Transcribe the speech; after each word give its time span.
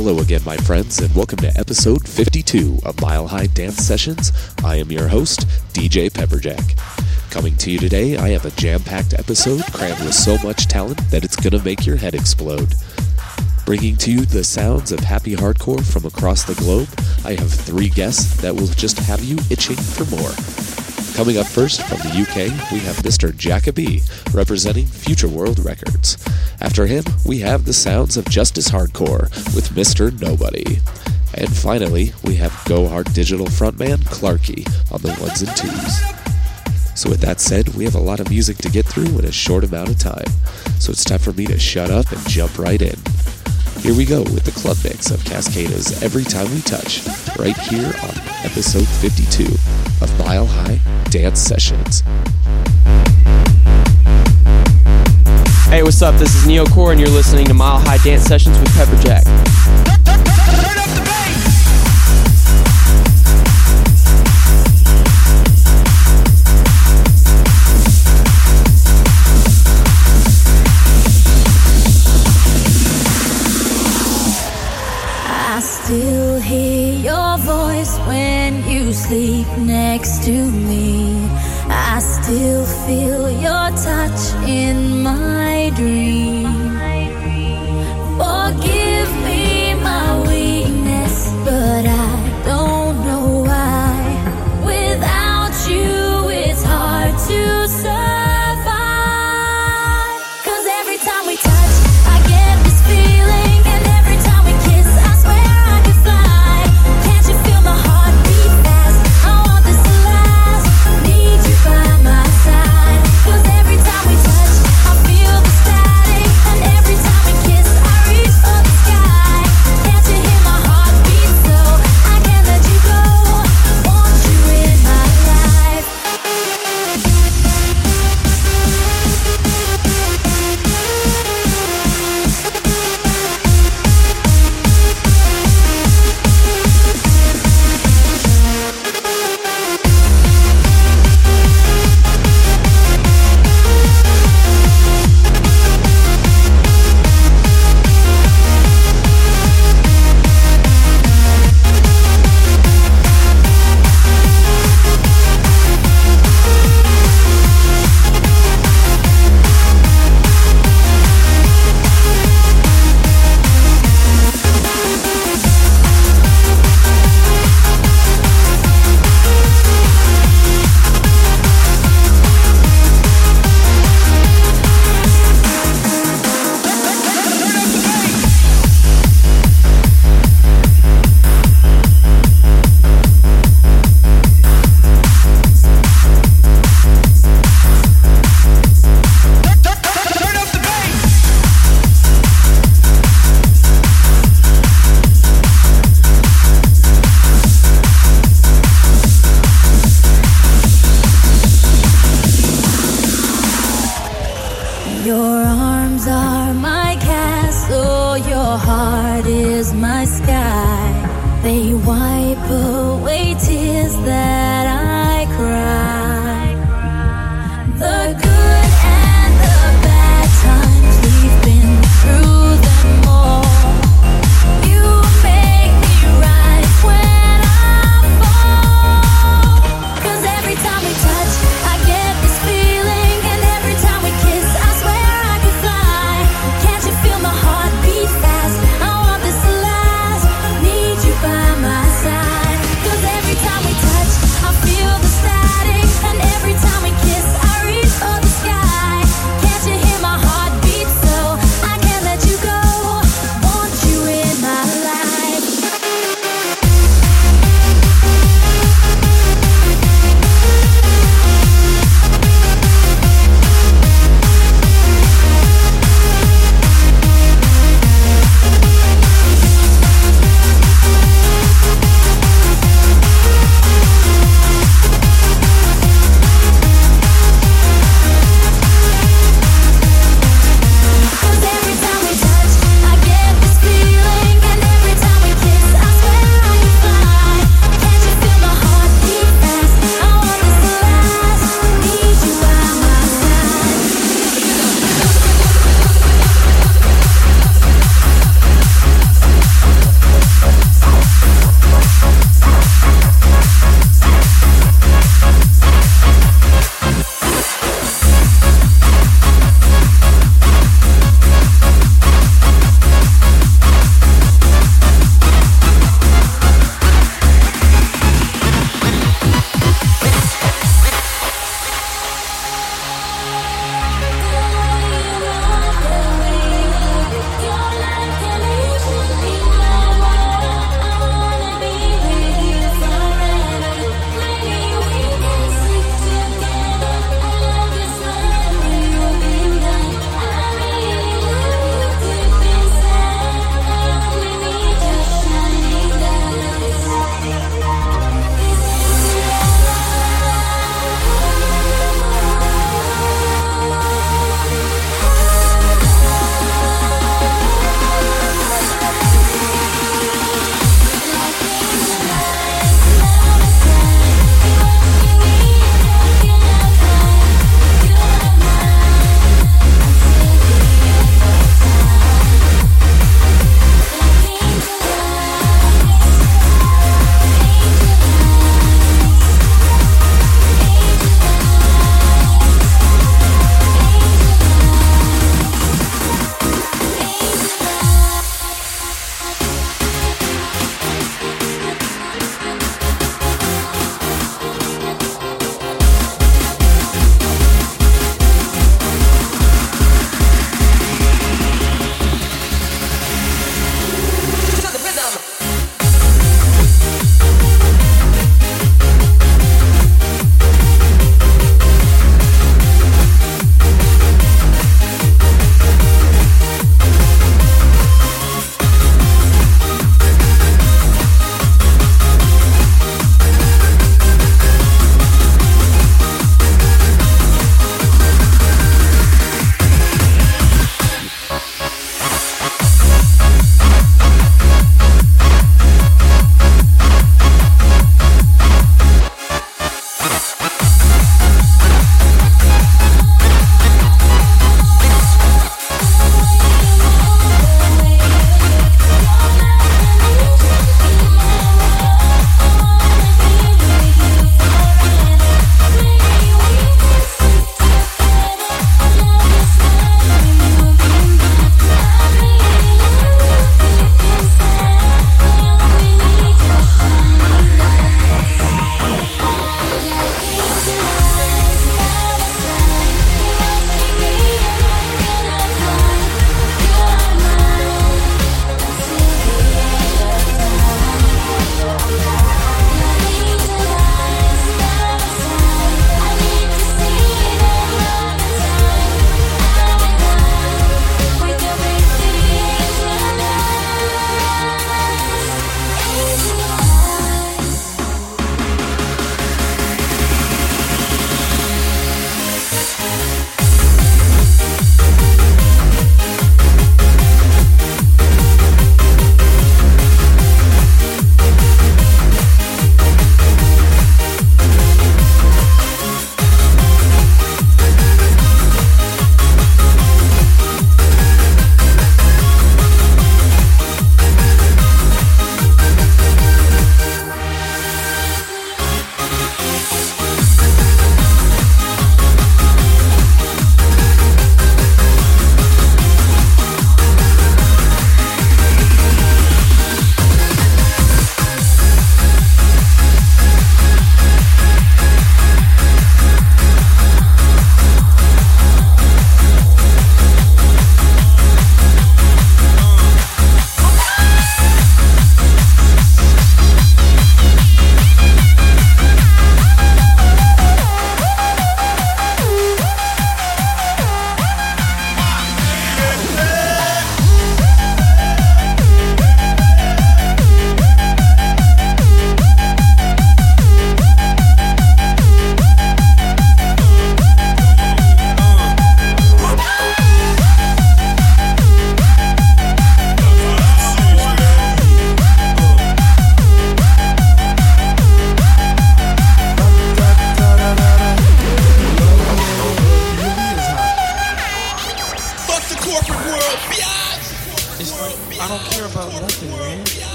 Hello 0.00 0.20
again, 0.20 0.42
my 0.46 0.56
friends, 0.58 1.00
and 1.00 1.12
welcome 1.12 1.38
to 1.38 1.58
episode 1.58 2.08
52 2.08 2.78
of 2.84 3.00
Mile 3.00 3.26
High 3.26 3.48
Dance 3.48 3.78
Sessions. 3.78 4.30
I 4.62 4.76
am 4.76 4.92
your 4.92 5.08
host, 5.08 5.40
DJ 5.72 6.08
Pepperjack. 6.08 6.78
Coming 7.32 7.56
to 7.56 7.68
you 7.72 7.80
today, 7.80 8.16
I 8.16 8.28
have 8.28 8.44
a 8.44 8.52
jam 8.52 8.80
packed 8.80 9.12
episode 9.14 9.64
crammed 9.72 9.98
with 10.04 10.14
so 10.14 10.38
much 10.46 10.68
talent 10.68 10.98
that 11.10 11.24
it's 11.24 11.34
gonna 11.34 11.60
make 11.64 11.84
your 11.84 11.96
head 11.96 12.14
explode. 12.14 12.74
Bringing 13.66 13.96
to 13.96 14.12
you 14.12 14.20
the 14.24 14.44
sounds 14.44 14.92
of 14.92 15.00
happy 15.00 15.34
hardcore 15.34 15.84
from 15.84 16.06
across 16.06 16.44
the 16.44 16.54
globe, 16.54 16.88
I 17.24 17.32
have 17.32 17.52
three 17.52 17.88
guests 17.88 18.40
that 18.40 18.54
will 18.54 18.68
just 18.68 19.00
have 19.00 19.24
you 19.24 19.36
itching 19.50 19.74
for 19.74 20.04
more. 20.14 20.77
Coming 21.18 21.38
up 21.38 21.48
first 21.48 21.82
from 21.82 21.98
the 21.98 22.22
UK, 22.22 22.70
we 22.70 22.78
have 22.78 22.94
Mr. 22.98 23.32
Jakka-B, 23.32 24.02
representing 24.32 24.86
Future 24.86 25.26
World 25.26 25.58
Records. 25.58 26.16
After 26.60 26.86
him, 26.86 27.02
we 27.26 27.40
have 27.40 27.64
the 27.64 27.72
sounds 27.72 28.16
of 28.16 28.24
Justice 28.28 28.70
Hardcore 28.70 29.22
with 29.52 29.70
Mr. 29.70 30.16
Nobody. 30.20 30.78
And 31.34 31.52
finally, 31.52 32.12
we 32.22 32.36
have 32.36 32.56
Go 32.66 32.86
Hard 32.86 33.12
Digital 33.14 33.46
frontman 33.46 33.96
Clarkey 34.04 34.64
on 34.92 35.02
the 35.02 35.08
ones 35.20 35.42
and 35.42 35.56
twos. 35.56 35.98
So 36.94 37.10
with 37.10 37.20
that 37.22 37.40
said, 37.40 37.70
we 37.70 37.82
have 37.82 37.96
a 37.96 37.98
lot 37.98 38.20
of 38.20 38.30
music 38.30 38.58
to 38.58 38.70
get 38.70 38.86
through 38.86 39.18
in 39.18 39.24
a 39.24 39.32
short 39.32 39.64
amount 39.64 39.88
of 39.88 39.98
time. 39.98 40.30
So 40.78 40.92
it's 40.92 41.04
time 41.04 41.18
for 41.18 41.32
me 41.32 41.46
to 41.46 41.58
shut 41.58 41.90
up 41.90 42.12
and 42.12 42.28
jump 42.28 42.60
right 42.60 42.80
in. 42.80 42.96
Here 43.80 43.94
we 43.96 44.04
go 44.04 44.22
with 44.22 44.42
the 44.42 44.50
club 44.50 44.76
mix 44.82 45.10
of 45.12 45.20
Cascada's 45.20 46.02
Every 46.02 46.24
Time 46.24 46.50
We 46.52 46.60
Touch, 46.62 47.06
right 47.38 47.56
here 47.56 47.86
on 47.86 48.10
episode 48.44 48.86
52 48.86 49.44
of 50.02 50.18
Mile 50.18 50.46
High 50.46 50.80
Dance 51.10 51.38
Sessions. 51.38 52.02
Hey, 55.70 55.84
what's 55.84 56.02
up? 56.02 56.16
This 56.16 56.34
is 56.34 56.44
Neo 56.46 56.66
Core, 56.66 56.90
and 56.90 57.00
you're 57.00 57.08
listening 57.08 57.46
to 57.46 57.54
Mile 57.54 57.78
High 57.78 57.98
Dance 57.98 58.24
Sessions 58.24 58.58
with 58.58 58.68
Pepperjack. 58.70 59.22
I 59.26 61.07
sleep 79.08 79.48
next 79.56 80.22
to 80.24 80.36
me. 80.68 81.16
I 81.70 81.98
still 81.98 82.64
feel 82.84 83.30
your 83.30 83.68
touch 83.86 84.20
in 84.46 85.02
my 85.02 85.72
dream. 85.74 86.44
Forgive 88.20 89.10
me 89.24 89.72
my 89.82 90.08
weakness, 90.28 91.32
but 91.42 91.86
I 91.86 92.07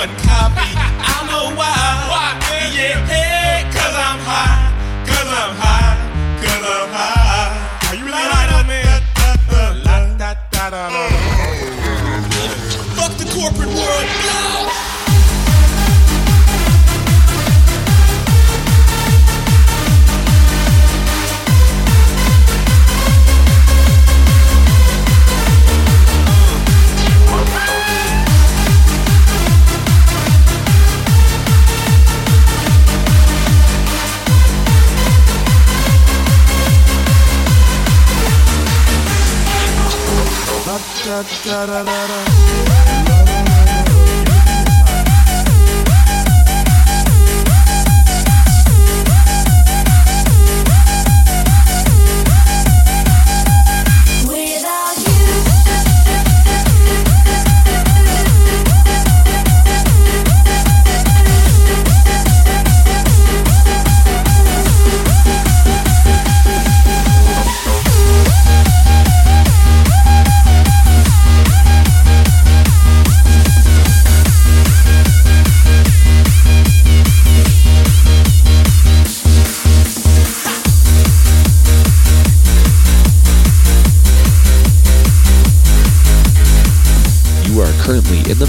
one 0.00 0.16
copy. 0.24 0.70
I 1.12 1.28
know 1.28 1.54
why. 1.54 1.76
Why? 2.08 2.28
Yeah, 2.72 3.04
yeah, 3.04 3.68
cause 3.68 3.96
I'm 4.08 4.20
high. 4.24 4.72
Cause 5.04 5.30
I'm 5.40 5.52
high. 5.60 5.96
Cause 6.40 6.64
I'm 6.74 6.88
high. 6.96 7.90
Are 7.90 7.94
you 7.96 8.04
really 8.06 8.16
high, 8.16 8.64
man? 8.66 9.02
La, 9.84 10.16
da, 10.16 10.34
da, 10.50 10.70
da, 10.70 10.88
da. 10.88 11.09
da 41.10 41.24
da 41.44 41.66
da 41.66 41.82
da 41.82 42.06
da. 42.08 43.09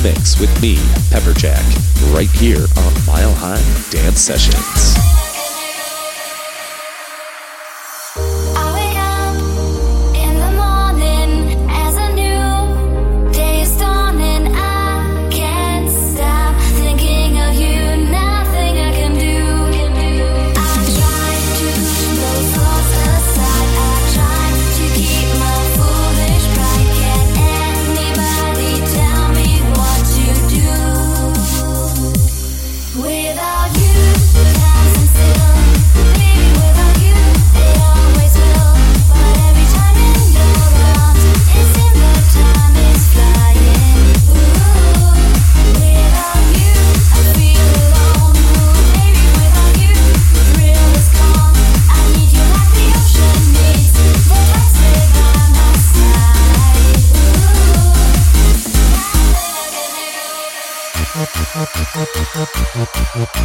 mix 0.04 0.40
with 0.40 0.62
me, 0.62 0.76
Pepperjack, 1.10 1.64
right 2.14 2.30
here 2.30 2.66
on 2.78 3.06
Mile 3.06 3.34
High 3.34 3.90
Dance 3.92 4.20
Sessions. 4.20 5.21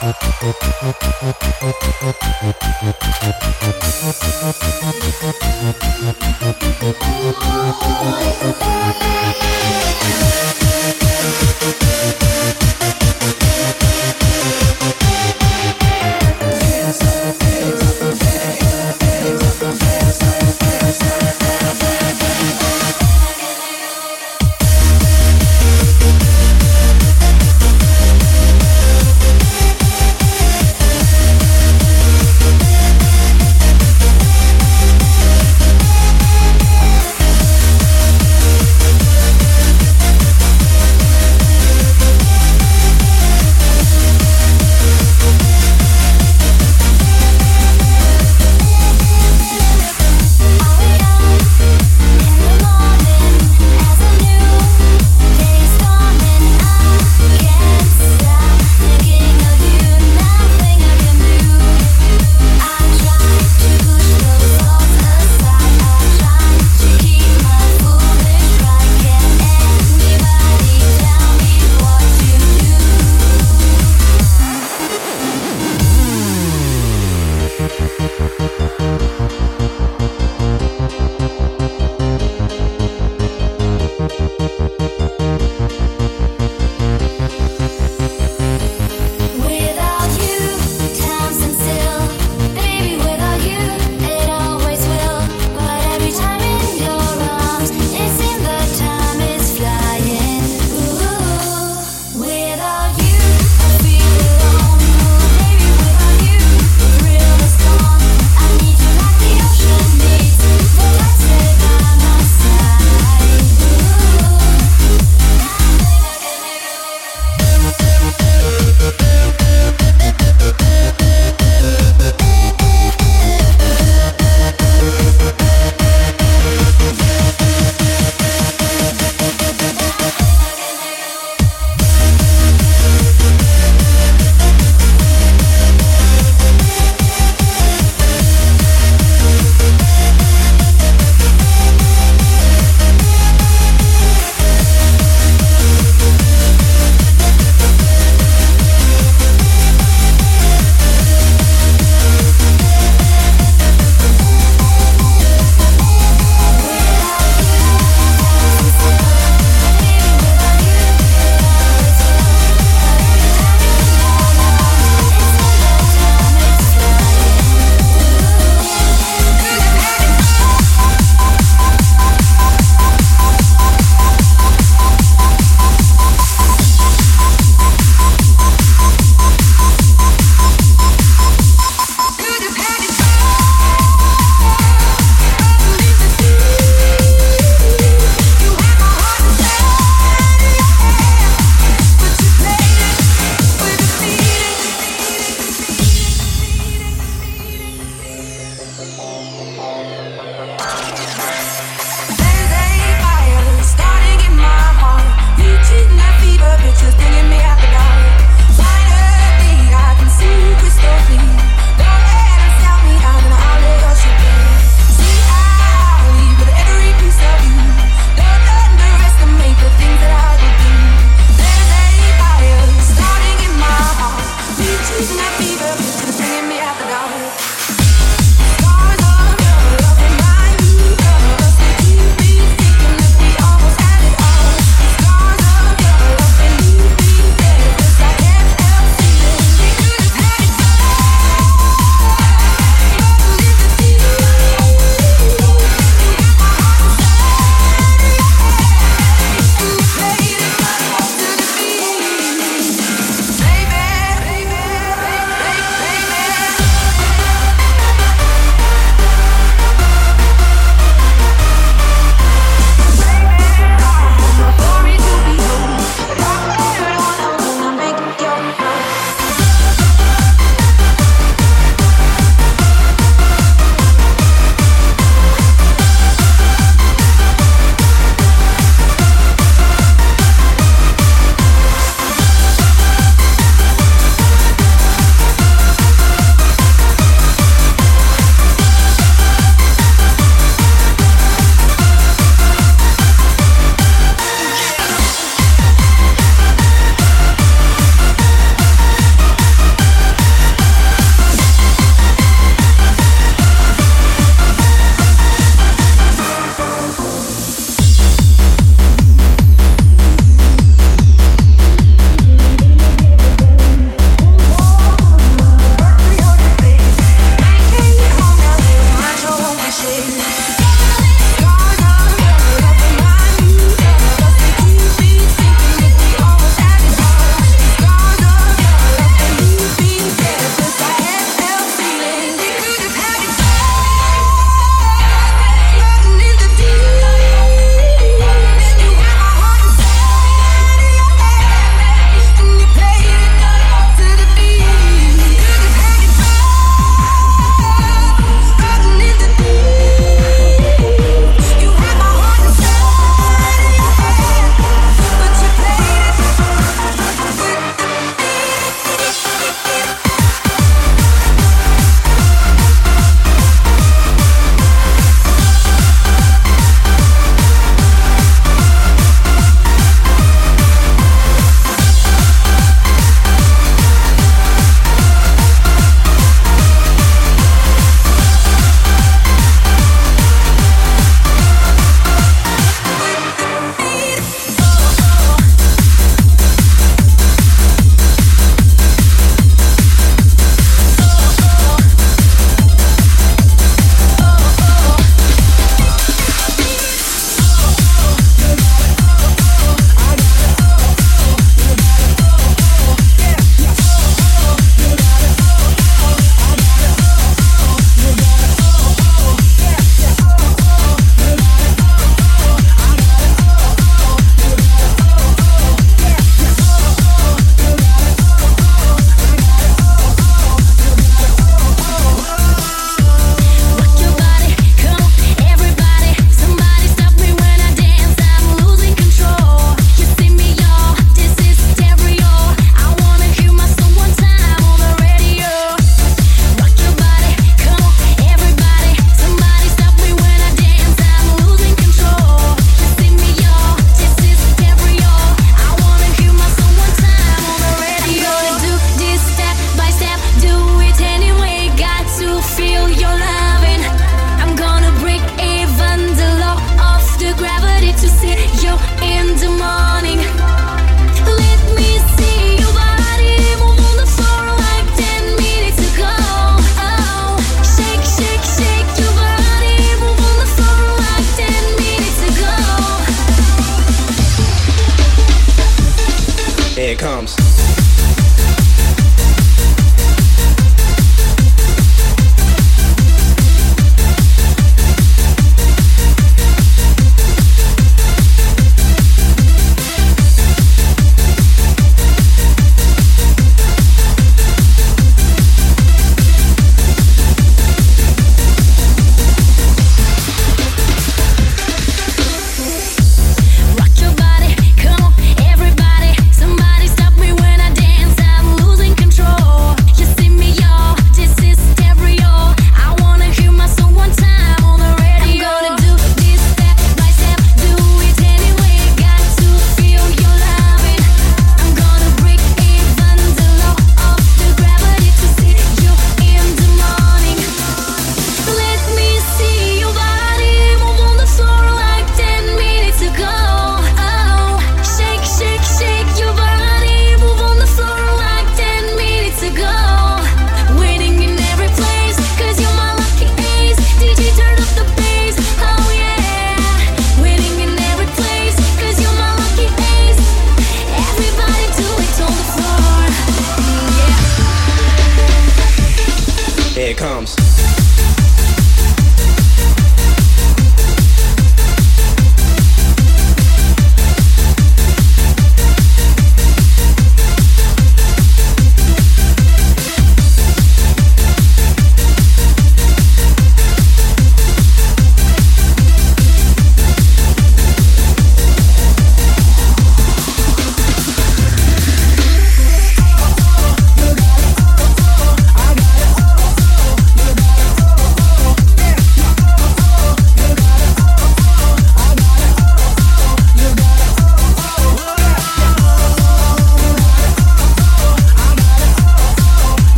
Thank 0.00 0.28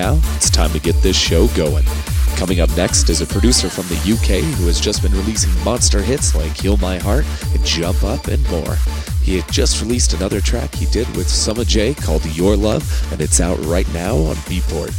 now. 0.00 0.18
It's 0.36 0.48
time 0.48 0.70
to 0.70 0.78
get 0.78 0.94
this 1.02 1.16
show 1.16 1.46
going. 1.48 1.84
Coming 2.36 2.60
up 2.60 2.74
next 2.74 3.10
is 3.10 3.20
a 3.20 3.26
producer 3.26 3.68
from 3.68 3.86
the 3.88 3.96
UK 3.96 4.42
who 4.56 4.66
has 4.66 4.80
just 4.80 5.02
been 5.02 5.12
releasing 5.12 5.52
monster 5.62 6.00
hits 6.00 6.34
like 6.34 6.56
Heal 6.56 6.78
My 6.78 6.96
Heart 6.96 7.26
and 7.52 7.62
Jump 7.66 8.02
Up 8.02 8.28
and 8.28 8.42
more. 8.48 8.76
He 9.22 9.38
had 9.38 9.52
just 9.52 9.82
released 9.82 10.14
another 10.14 10.40
track 10.40 10.74
he 10.74 10.86
did 10.86 11.06
with 11.16 11.28
Summa 11.28 11.66
J 11.66 11.92
called 11.92 12.24
Your 12.34 12.56
Love, 12.56 12.82
and 13.12 13.20
it's 13.20 13.42
out 13.42 13.58
right 13.66 13.86
now 13.92 14.16
on 14.16 14.36
Beatport. 14.48 14.92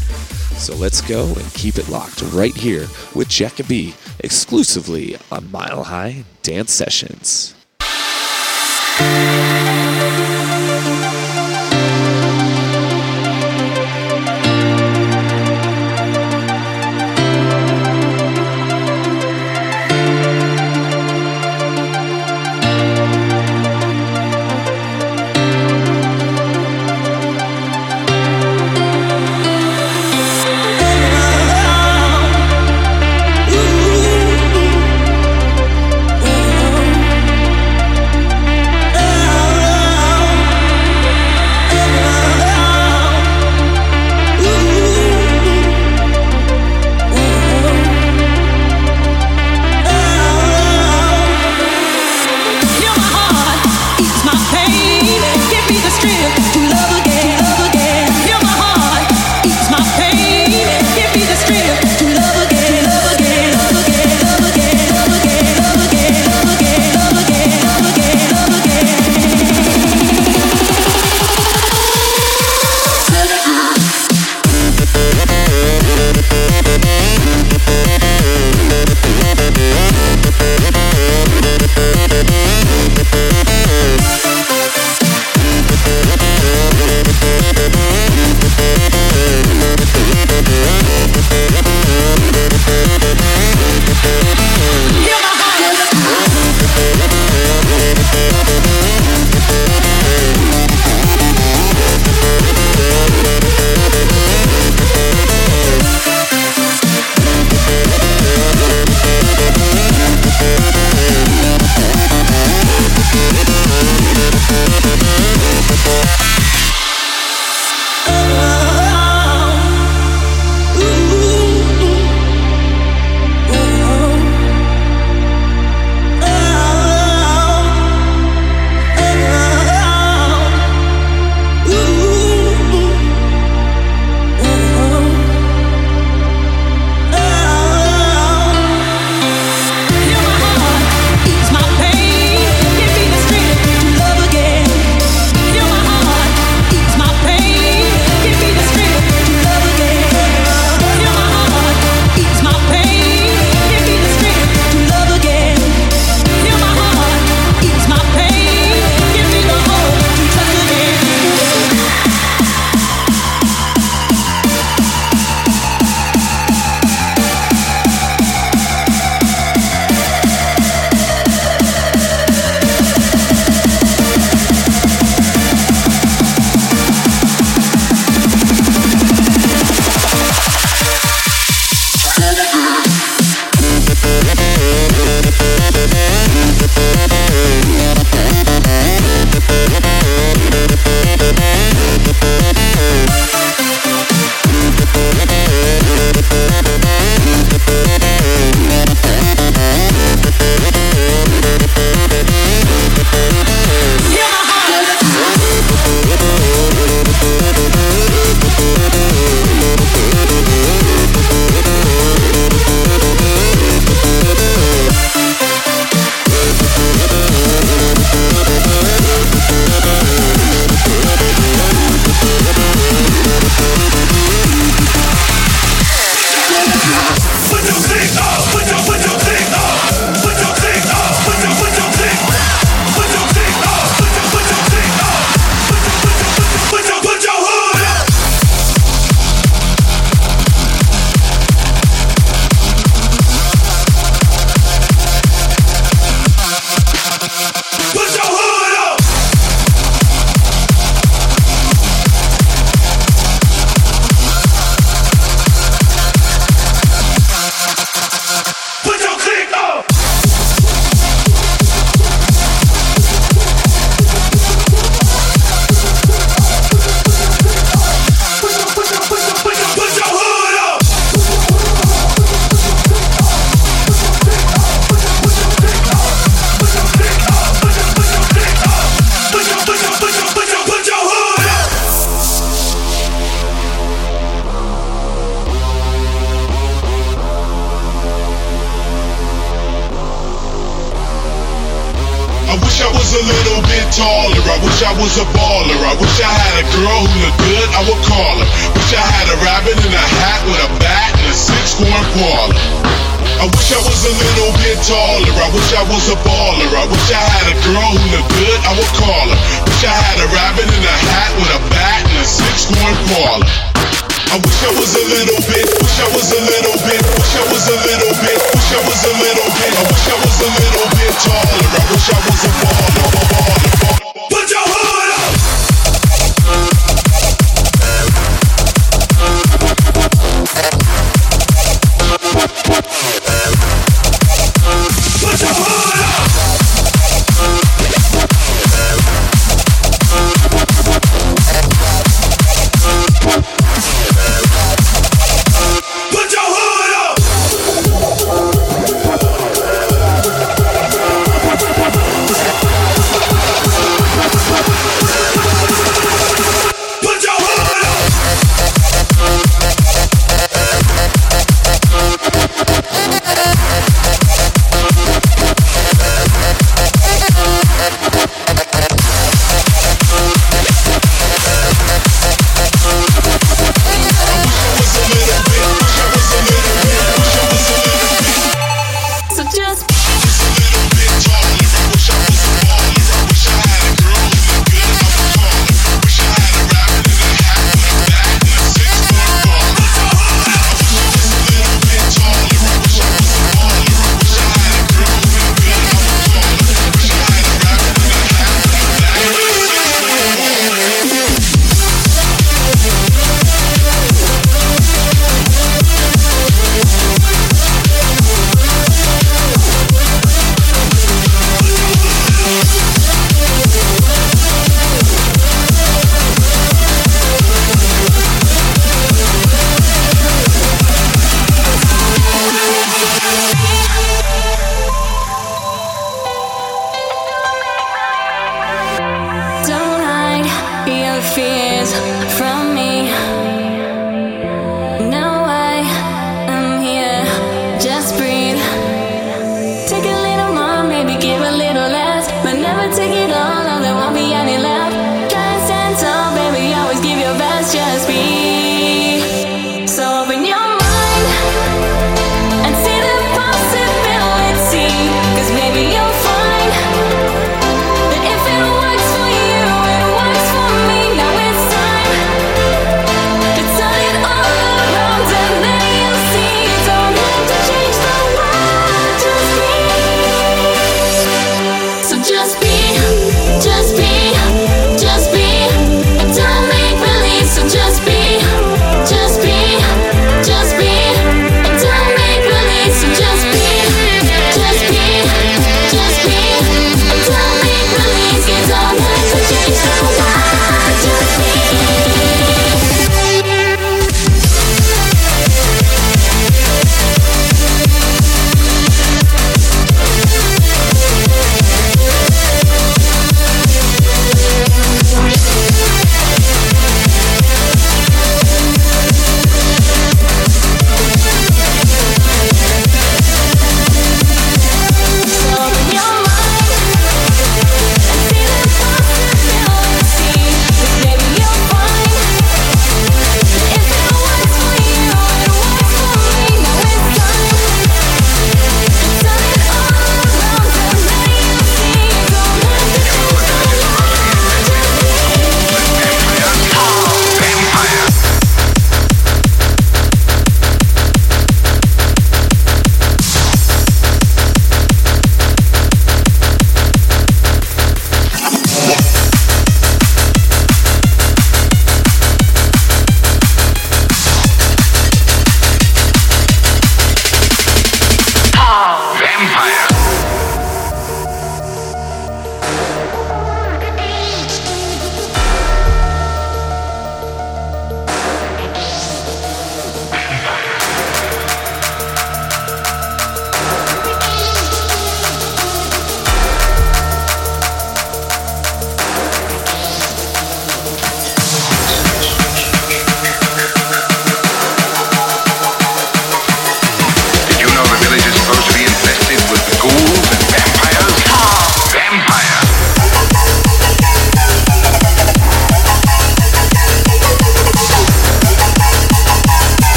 So 0.59 0.75
let's 0.75 1.01
go 1.01 1.25
and 1.25 1.53
keep 1.55 1.79
it 1.79 1.89
locked 1.89 2.21
right 2.33 2.55
here 2.55 2.87
with 3.15 3.27
Jakka-B 3.27 3.95
exclusively 4.19 5.17
on 5.31 5.49
Mile 5.49 5.85
High 5.85 6.25
Dance 6.43 6.73
Sessions. 6.73 7.55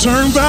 turn 0.00 0.32
back. 0.32 0.39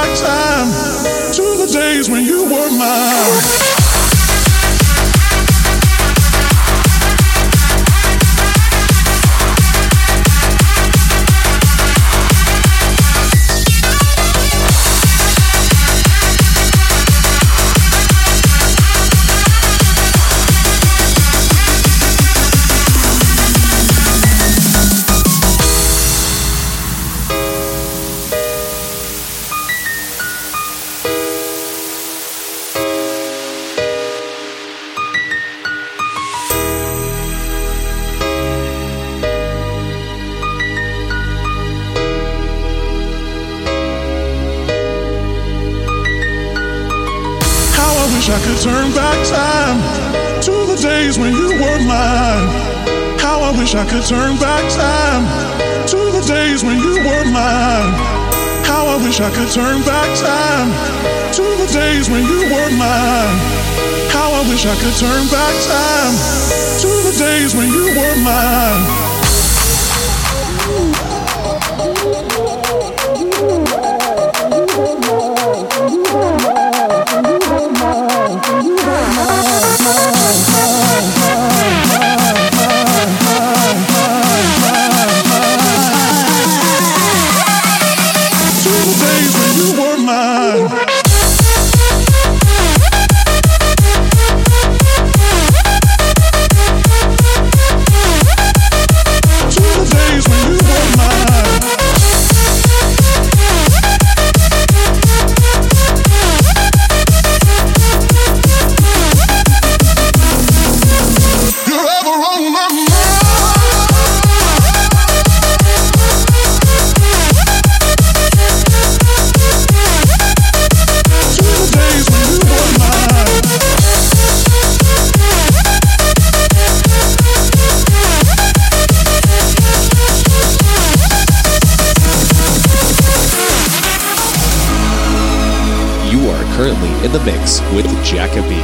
with 137.74 137.86
Jakka-B, 138.04 138.56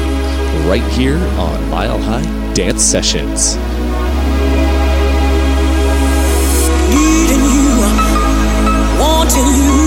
right 0.70 0.84
here 0.92 1.18
on 1.40 1.70
Mile 1.70 2.00
High 2.00 2.54
Dance 2.54 2.84
Sessions. 2.84 3.56
Needing 6.90 7.44
you, 7.44 9.00
wanting 9.00 9.48
you. 9.56 9.87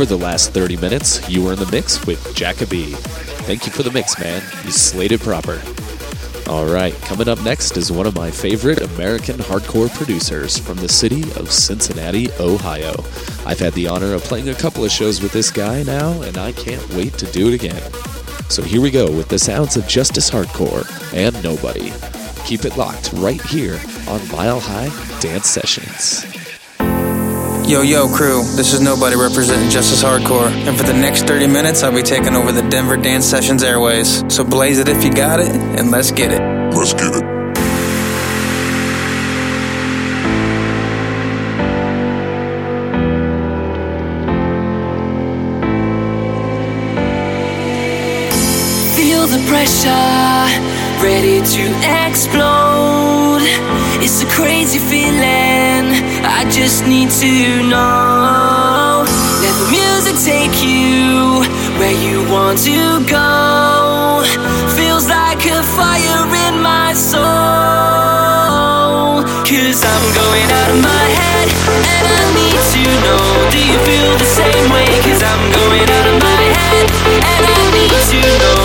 For 0.00 0.06
the 0.06 0.16
last 0.16 0.54
30 0.54 0.78
minutes, 0.78 1.28
you 1.28 1.44
were 1.44 1.52
in 1.52 1.58
the 1.58 1.70
mix 1.70 2.06
with 2.06 2.24
Jakka-B. 2.34 2.94
Thank 3.44 3.66
you 3.66 3.70
for 3.70 3.82
the 3.82 3.90
mix, 3.90 4.18
man. 4.18 4.40
You 4.64 4.70
slayed 4.70 5.12
it 5.12 5.20
proper. 5.20 5.60
All 6.48 6.64
right, 6.64 6.94
coming 7.02 7.28
up 7.28 7.38
next 7.42 7.76
is 7.76 7.92
one 7.92 8.06
of 8.06 8.14
my 8.14 8.30
favorite 8.30 8.80
American 8.80 9.36
hardcore 9.36 9.94
producers 9.94 10.56
from 10.56 10.78
the 10.78 10.88
city 10.88 11.24
of 11.38 11.52
Cincinnati, 11.52 12.32
Ohio. 12.40 12.94
I've 13.44 13.58
had 13.58 13.74
the 13.74 13.88
honor 13.88 14.14
of 14.14 14.22
playing 14.22 14.48
a 14.48 14.54
couple 14.54 14.86
of 14.86 14.90
shows 14.90 15.20
with 15.20 15.32
this 15.32 15.50
guy 15.50 15.82
now, 15.82 16.22
and 16.22 16.38
I 16.38 16.52
can't 16.52 16.94
wait 16.94 17.12
to 17.18 17.30
do 17.30 17.48
it 17.48 17.54
again. 17.62 17.92
So 18.48 18.62
here 18.62 18.80
we 18.80 18.90
go 18.90 19.12
with 19.12 19.28
the 19.28 19.38
sounds 19.38 19.76
of 19.76 19.86
Justice 19.86 20.30
Hardcore 20.30 20.88
and 21.12 21.34
Nobody. 21.44 21.92
Keep 22.46 22.64
it 22.64 22.78
locked 22.78 23.12
right 23.16 23.42
here 23.42 23.78
on 24.08 24.26
Mile 24.30 24.60
High 24.60 24.88
Dance 25.20 25.46
Sessions. 25.46 26.29
Yo, 27.66 27.82
yo, 27.82 28.08
crew, 28.08 28.42
this 28.56 28.72
is 28.72 28.80
Nobody 28.80 29.14
representing 29.14 29.70
Justice 29.70 30.02
Hardcore, 30.02 30.50
and 30.50 30.76
for 30.76 30.82
the 30.82 30.92
next 30.92 31.26
30 31.28 31.46
minutes, 31.46 31.84
I'll 31.84 31.94
be 31.94 32.02
taking 32.02 32.34
over 32.34 32.50
the 32.50 32.62
Denver 32.68 32.96
Dance 32.96 33.24
Sessions 33.24 33.62
airways. 33.62 34.24
So 34.34 34.42
blaze 34.42 34.78
it 34.80 34.88
if 34.88 35.04
you 35.04 35.12
got 35.12 35.38
it, 35.38 35.50
and 35.50 35.92
let's 35.92 36.10
get 36.10 36.32
it. 36.32 36.40
Let's 36.74 36.94
get 36.94 37.14
it. 37.14 37.22
Feel 48.96 49.26
the 49.28 49.44
pressure, 49.48 49.90
ready 51.00 51.40
to 51.40 51.62
explode 52.08 53.89
it's 54.02 54.22
a 54.22 54.26
crazy 54.26 54.78
feeling. 54.78 55.92
I 56.24 56.48
just 56.50 56.86
need 56.86 57.10
to 57.20 57.62
know. 57.68 59.04
Let 59.44 59.54
the 59.60 59.68
music 59.70 60.16
take 60.24 60.56
you 60.64 61.44
where 61.78 61.92
you 61.92 62.24
want 62.32 62.58
to 62.64 63.04
go. 63.04 64.24
Feels 64.72 65.06
like 65.06 65.44
a 65.44 65.62
fire 65.76 66.24
in 66.48 66.62
my 66.62 66.94
soul. 66.94 67.20
Cause 69.44 69.84
I'm 69.84 70.06
going 70.16 70.48
out 70.48 70.70
of 70.72 70.80
my 70.80 71.06
head 71.20 71.48
and 71.92 72.04
I 72.08 72.24
need 72.40 72.60
to 72.72 72.82
know. 73.04 73.24
Do 73.52 73.58
you 73.60 73.78
feel 73.84 74.16
the 74.16 74.24
same 74.24 74.66
way? 74.72 74.88
Cause 75.04 75.22
I'm 75.22 75.44
going 75.52 75.88
out 75.88 76.06
of 76.08 76.16
my 76.24 76.42
head 76.56 76.88
and 77.04 77.44
I 77.44 77.62
need 77.76 77.92
to 77.92 78.20
know. 78.40 78.59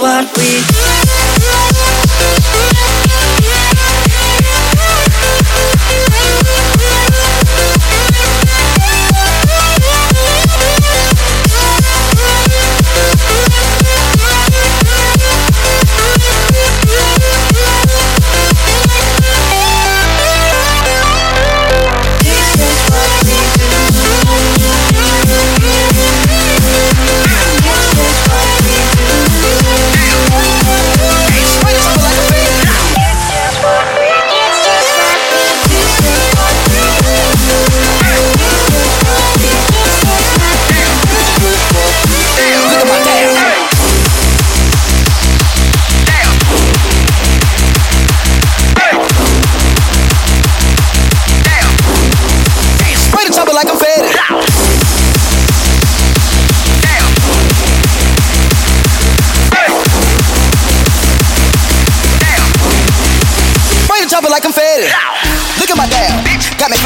what 0.00 0.26
we 0.36 0.73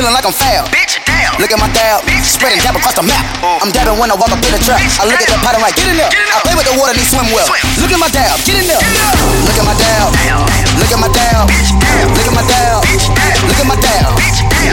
feeling 0.09 0.17
like 0.17 0.25
I'm 0.25 0.33
foul. 0.33 0.65
Bitch, 0.73 0.97
damn. 1.05 1.37
Look 1.37 1.53
at 1.53 1.61
my 1.61 1.69
dab, 1.77 2.01
spreading 2.25 2.61
dab 2.65 2.73
across 2.73 2.97
the 2.97 3.05
map. 3.05 3.21
Uh. 3.45 3.61
I'm 3.61 3.69
dabbing 3.69 4.01
when 4.01 4.09
I 4.09 4.17
walk 4.17 4.33
up 4.33 4.41
in 4.41 4.53
the 4.57 4.61
trap. 4.65 4.81
Bitch, 4.81 4.97
I 4.97 5.05
look 5.05 5.21
damn. 5.21 5.29
at 5.29 5.37
the 5.37 5.41
pot 5.45 5.53
and 5.53 5.61
like, 5.61 5.77
get 5.77 5.85
in 5.85 6.01
there. 6.01 6.09
Get 6.09 6.25
in 6.25 6.33
I 6.33 6.41
play 6.49 6.57
with 6.57 6.65
the 6.65 6.77
water, 6.81 6.97
they 6.97 7.05
swim 7.05 7.29
well. 7.29 7.45
Swim. 7.45 7.61
Look 7.85 7.93
at 7.93 8.01
my 8.01 8.09
dab, 8.09 8.41
get 8.49 8.57
in 8.57 8.67
there. 8.73 8.81
Look 8.81 9.59
at 9.61 9.67
my 9.69 9.77
dab, 9.77 10.09
look 10.81 10.89
at 10.89 10.97
my 10.97 11.13
dab, 11.13 11.45
look 11.45 11.61
at 11.61 11.61
my 11.61 11.77
dab, 11.77 12.09
look 12.17 12.25
at 12.25 12.33
my 12.33 12.45
dab, 12.49 12.81
look 13.45 13.61
at 13.61 13.69
my 13.69 13.77
dab, 13.77 14.09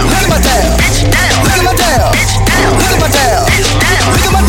look 0.08 0.24
at 0.24 0.32
my 0.32 0.40
dab, 0.40 0.64
look 1.44 1.60
at 1.60 1.68
my 1.68 1.76
dab, 1.76 2.16
look 2.16 2.32
at 2.32 2.32
my 2.32 2.32
dab. 2.32 2.56
Look 2.66 2.92
at 2.92 3.00
my 3.00 3.10
dab. 3.12 3.46
Look 4.16 4.26
at 4.26 4.32
my 4.32 4.42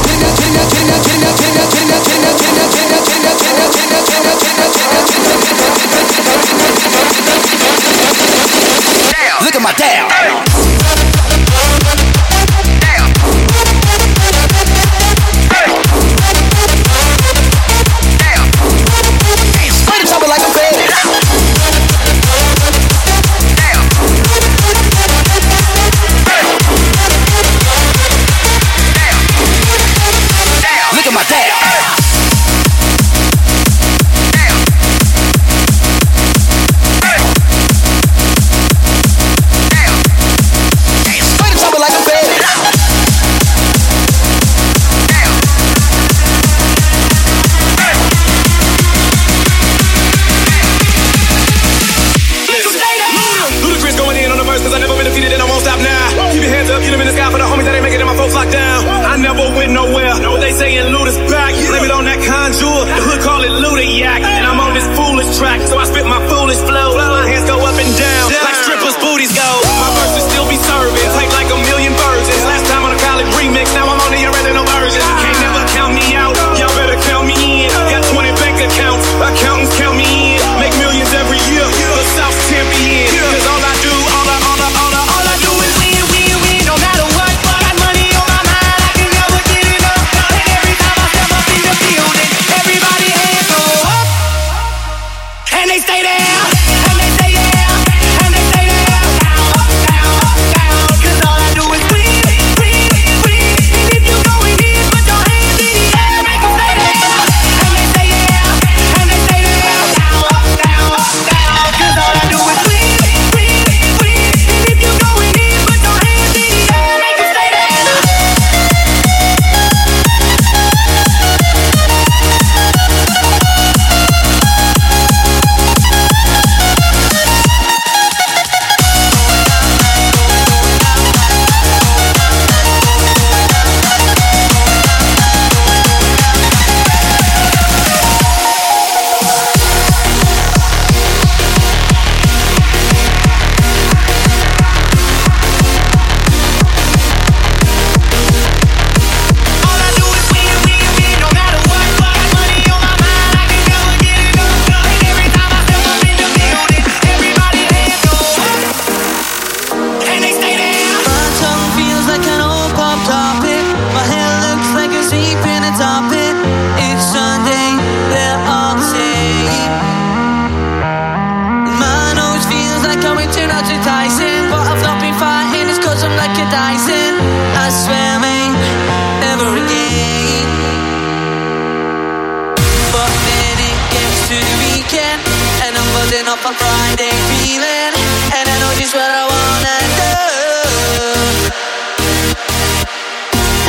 Get 0.00 0.14
in 0.14 0.20
there, 0.20 0.34
get 0.36 0.46
in 0.46 0.54
there, 0.54 0.66
get 0.70 0.80
in 0.80 0.86
there. 0.86 1.09
To 9.62 11.09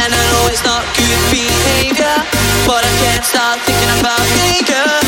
And 0.03 0.11
I 0.11 0.23
know 0.33 0.49
it's 0.49 0.63
not 0.65 0.81
good 0.97 1.21
behavior 1.29 2.15
But 2.65 2.81
I 2.83 2.93
can't 3.05 3.23
stop 3.23 3.59
thinking 3.59 3.99
about 3.99 4.25
you 4.33 5.00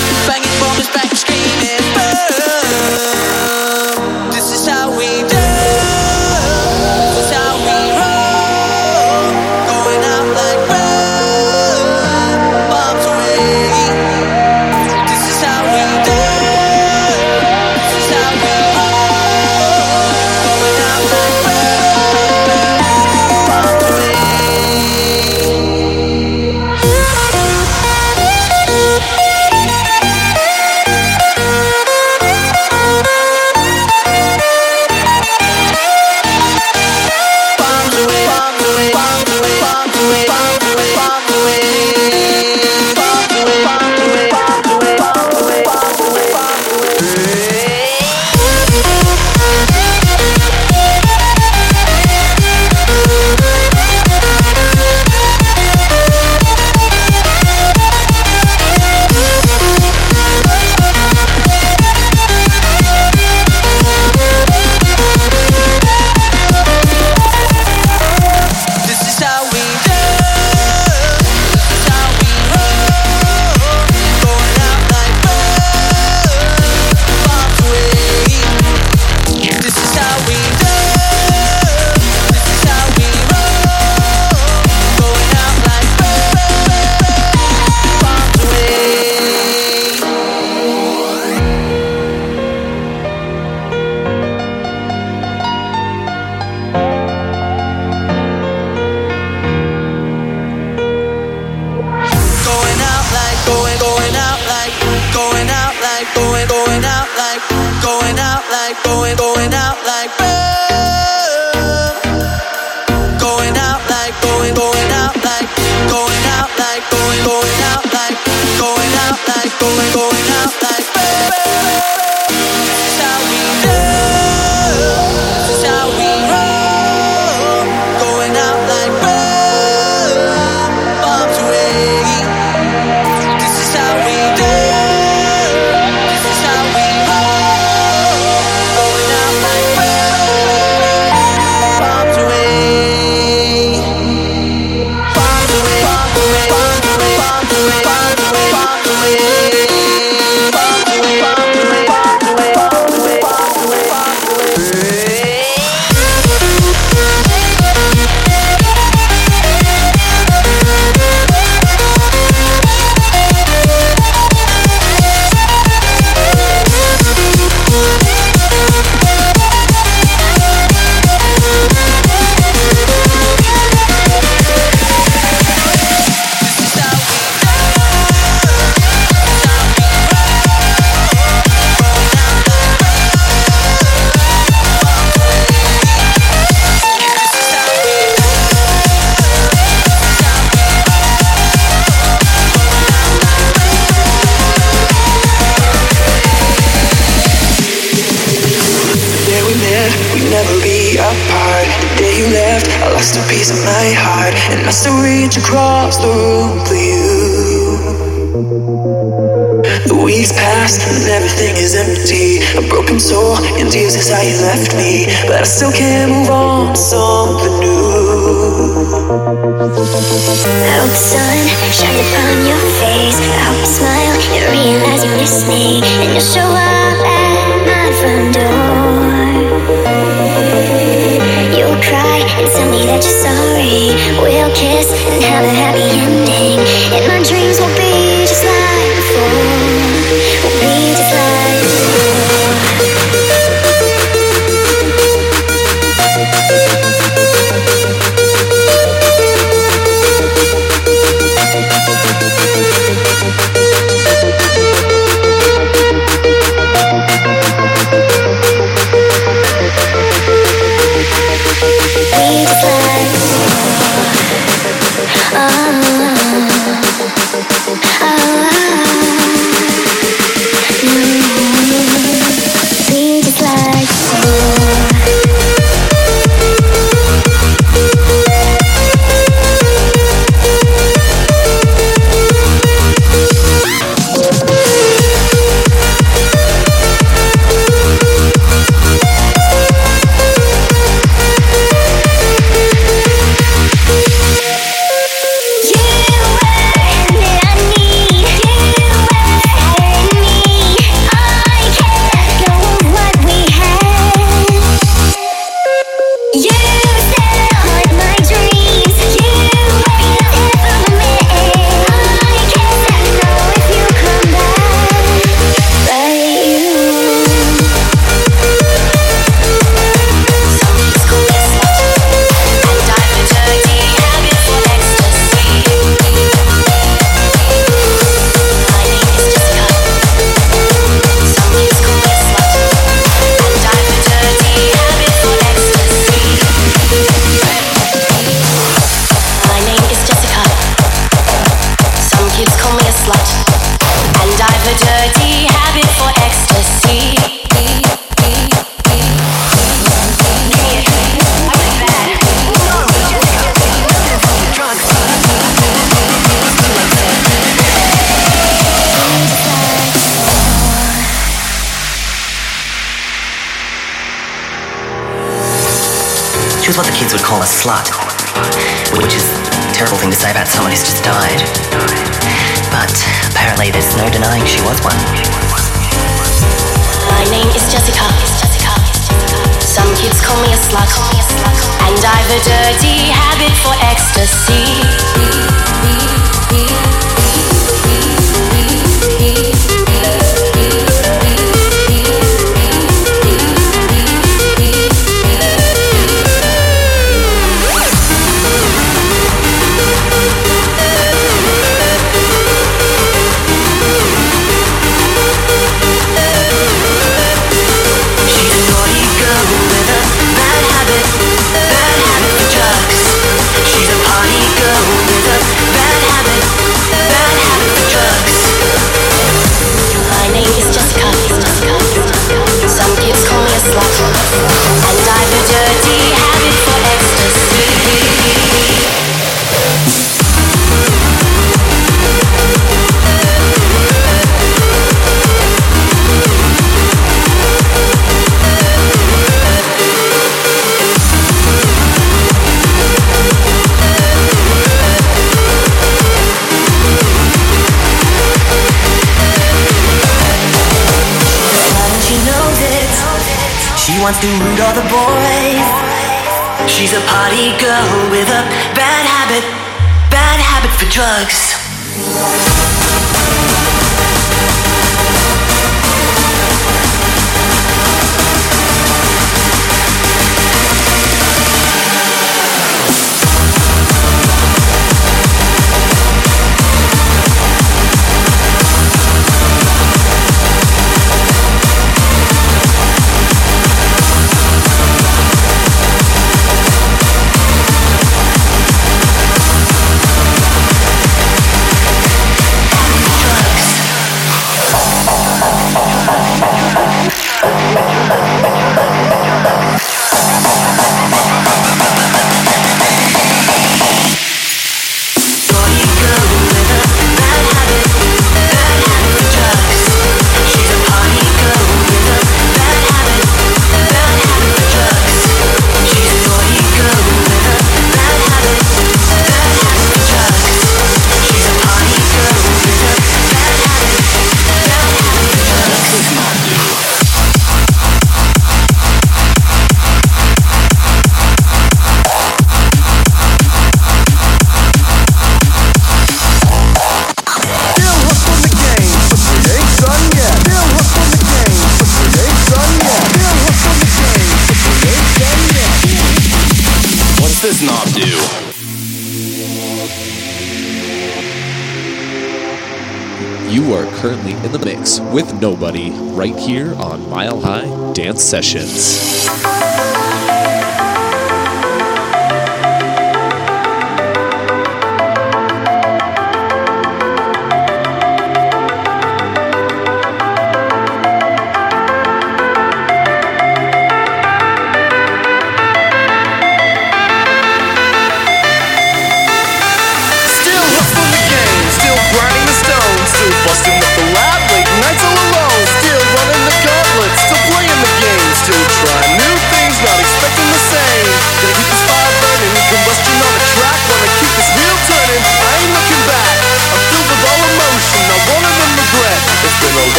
Nobody 555.43 555.91
right 555.91 556.37
here 556.39 556.74
on 556.75 557.09
Mile 557.09 557.41
High 557.41 557.91
Dance 557.91 558.24
Sessions. 558.24 559.42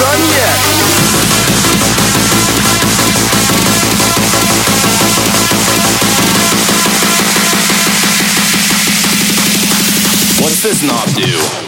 done 0.00 0.22
yet. 0.32 0.56
What's 10.40 10.62
this 10.62 10.82
knob 10.82 11.08
do? 11.14 11.59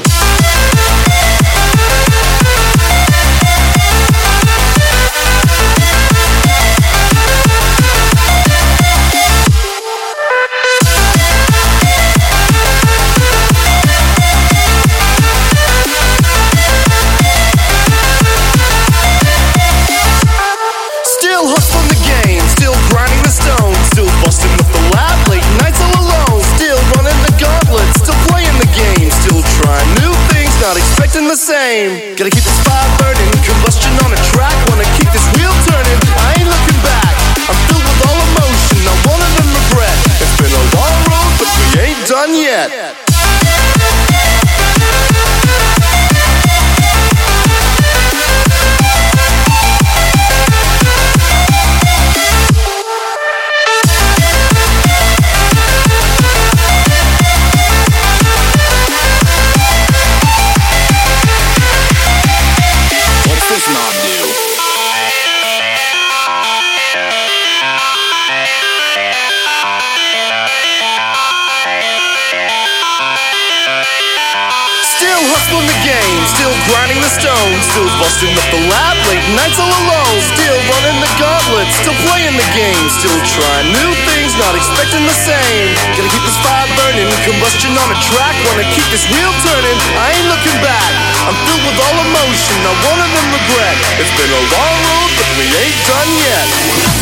nothing 84.92 85.08
the 85.08 85.20
same. 85.24 85.72
Gotta 85.96 86.10
keep 86.12 86.20
this 86.20 86.36
fire 86.44 86.68
burning, 86.76 87.08
combustion 87.24 87.72
on 87.80 87.88
a 87.88 87.98
track. 88.12 88.36
Wanna 88.44 88.68
keep 88.76 88.84
this 88.92 89.08
wheel 89.08 89.32
turning, 89.40 89.78
I 89.96 90.12
ain't 90.12 90.28
looking 90.28 90.58
back. 90.60 90.92
I'm 91.24 91.36
filled 91.48 91.64
with 91.64 91.80
all 91.80 91.96
emotion, 91.96 92.56
not 92.60 92.76
one 92.92 93.00
of 93.00 93.08
them 93.08 93.26
regret. 93.32 93.76
It's 93.96 94.12
been 94.20 94.28
a 94.28 94.42
long 94.52 94.76
road, 94.84 95.10
but 95.16 95.28
we 95.40 95.48
ain't 95.48 95.80
done 95.88 96.10
yet. 96.20 97.01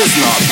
is 0.00 0.16
not. 0.16 0.49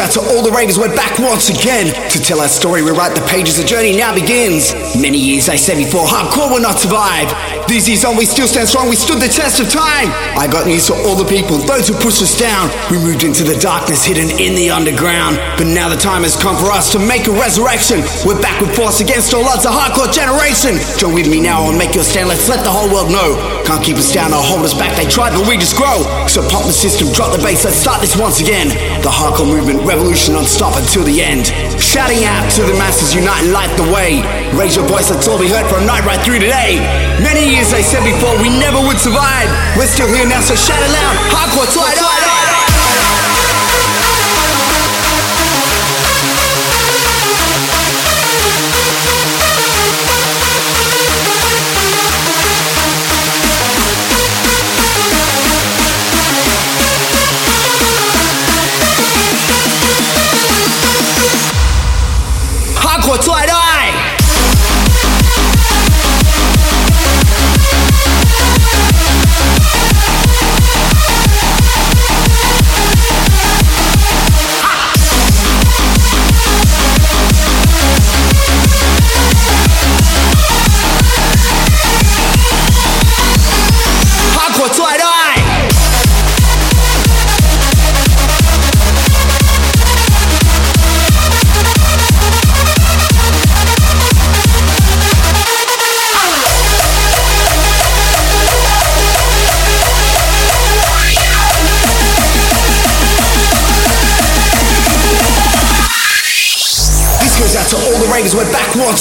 out 0.00 0.10
to 0.12 0.20
all 0.20 0.42
the 0.42 0.50
ravers. 0.50 0.78
We're 0.78 0.94
back 0.96 1.18
once 1.18 1.50
again 1.50 1.92
to 2.10 2.18
tell 2.18 2.40
our 2.40 2.48
story, 2.48 2.82
We 2.82 2.90
write 2.90 3.14
the 3.14 3.24
pages. 3.26 3.56
The 3.56 3.64
journey 3.64 3.96
now 3.96 4.14
begins. 4.14 4.72
Many 4.96 5.18
years 5.18 5.46
they 5.46 5.56
said 5.56 5.76
before 5.76 6.06
hardcore 6.06 6.50
will 6.50 6.60
not 6.60 6.78
survive. 6.78 7.28
These 7.70 7.86
years 7.86 8.02
on, 8.02 8.18
we 8.18 8.26
still 8.26 8.50
stand 8.50 8.66
strong, 8.66 8.90
we 8.90 8.98
stood 8.98 9.22
the 9.22 9.30
test 9.30 9.62
of 9.62 9.70
time. 9.70 10.10
I 10.34 10.50
got 10.50 10.66
news 10.66 10.90
for 10.90 10.98
all 11.06 11.14
the 11.14 11.22
people, 11.22 11.54
those 11.62 11.86
who 11.86 11.94
pushed 11.94 12.18
us 12.18 12.34
down. 12.34 12.66
We 12.90 12.98
moved 12.98 13.22
into 13.22 13.46
the 13.46 13.54
darkness, 13.62 14.02
hidden 14.02 14.26
in 14.42 14.58
the 14.58 14.74
underground. 14.74 15.38
But 15.54 15.70
now 15.70 15.86
the 15.86 15.94
time 15.94 16.26
has 16.26 16.34
come 16.34 16.58
for 16.58 16.74
us 16.74 16.90
to 16.90 16.98
make 16.98 17.30
a 17.30 17.34
resurrection. 17.38 18.02
We're 18.26 18.42
back 18.42 18.58
with 18.58 18.74
force 18.74 18.98
against 18.98 19.38
all 19.38 19.46
odds, 19.46 19.70
a 19.70 19.70
hardcore 19.70 20.10
generation. 20.10 20.82
Join 20.98 21.14
with 21.14 21.30
me 21.30 21.38
now 21.38 21.70
and 21.70 21.78
make 21.78 21.94
your 21.94 22.02
stand, 22.02 22.26
let's 22.26 22.50
let 22.50 22.66
the 22.66 22.74
whole 22.74 22.90
world 22.90 23.14
know. 23.14 23.38
Can't 23.62 23.78
keep 23.78 24.02
us 24.02 24.10
down 24.10 24.34
or 24.34 24.42
hold 24.42 24.66
us 24.66 24.74
back, 24.74 24.98
they 24.98 25.06
tried, 25.06 25.38
but 25.38 25.46
we 25.46 25.54
just 25.54 25.78
grow. 25.78 26.02
So 26.26 26.42
pump 26.50 26.66
the 26.66 26.74
system, 26.74 27.06
drop 27.14 27.30
the 27.30 27.38
bass, 27.38 27.62
let's 27.62 27.78
start 27.78 28.02
this 28.02 28.18
once 28.18 28.42
again. 28.42 28.74
The 29.06 29.14
hardcore 29.14 29.46
movement, 29.46 29.86
revolution 29.86 30.34
non-stop 30.34 30.74
until 30.74 31.06
the 31.06 31.22
end. 31.22 31.54
Shouting 31.78 32.26
out 32.26 32.50
to 32.58 32.66
the 32.66 32.74
masses, 32.82 33.14
unite 33.14 33.46
and 33.46 33.54
light 33.54 33.70
the 33.78 33.86
way. 33.94 34.26
Raise 34.58 34.74
your 34.74 34.90
voice, 34.90 35.06
let's 35.06 35.30
all 35.30 35.38
be 35.38 35.46
heard 35.46 35.70
from 35.70 35.86
night 35.86 36.02
right 36.02 36.18
through 36.26 36.42
today. 36.42 36.82
Many 37.22 37.59
years 37.60 37.74
I 37.74 37.82
said 37.82 38.04
before 38.04 38.40
we 38.40 38.48
never 38.48 38.80
would 38.80 38.98
survive. 38.98 39.48
We're 39.76 39.86
still 39.86 40.08
here 40.08 40.26
now, 40.26 40.40
so 40.40 40.54
shout 40.54 40.80
it 40.80 40.92
loud. 40.92 41.16
Hardcore 41.28 41.68
I 41.68 42.29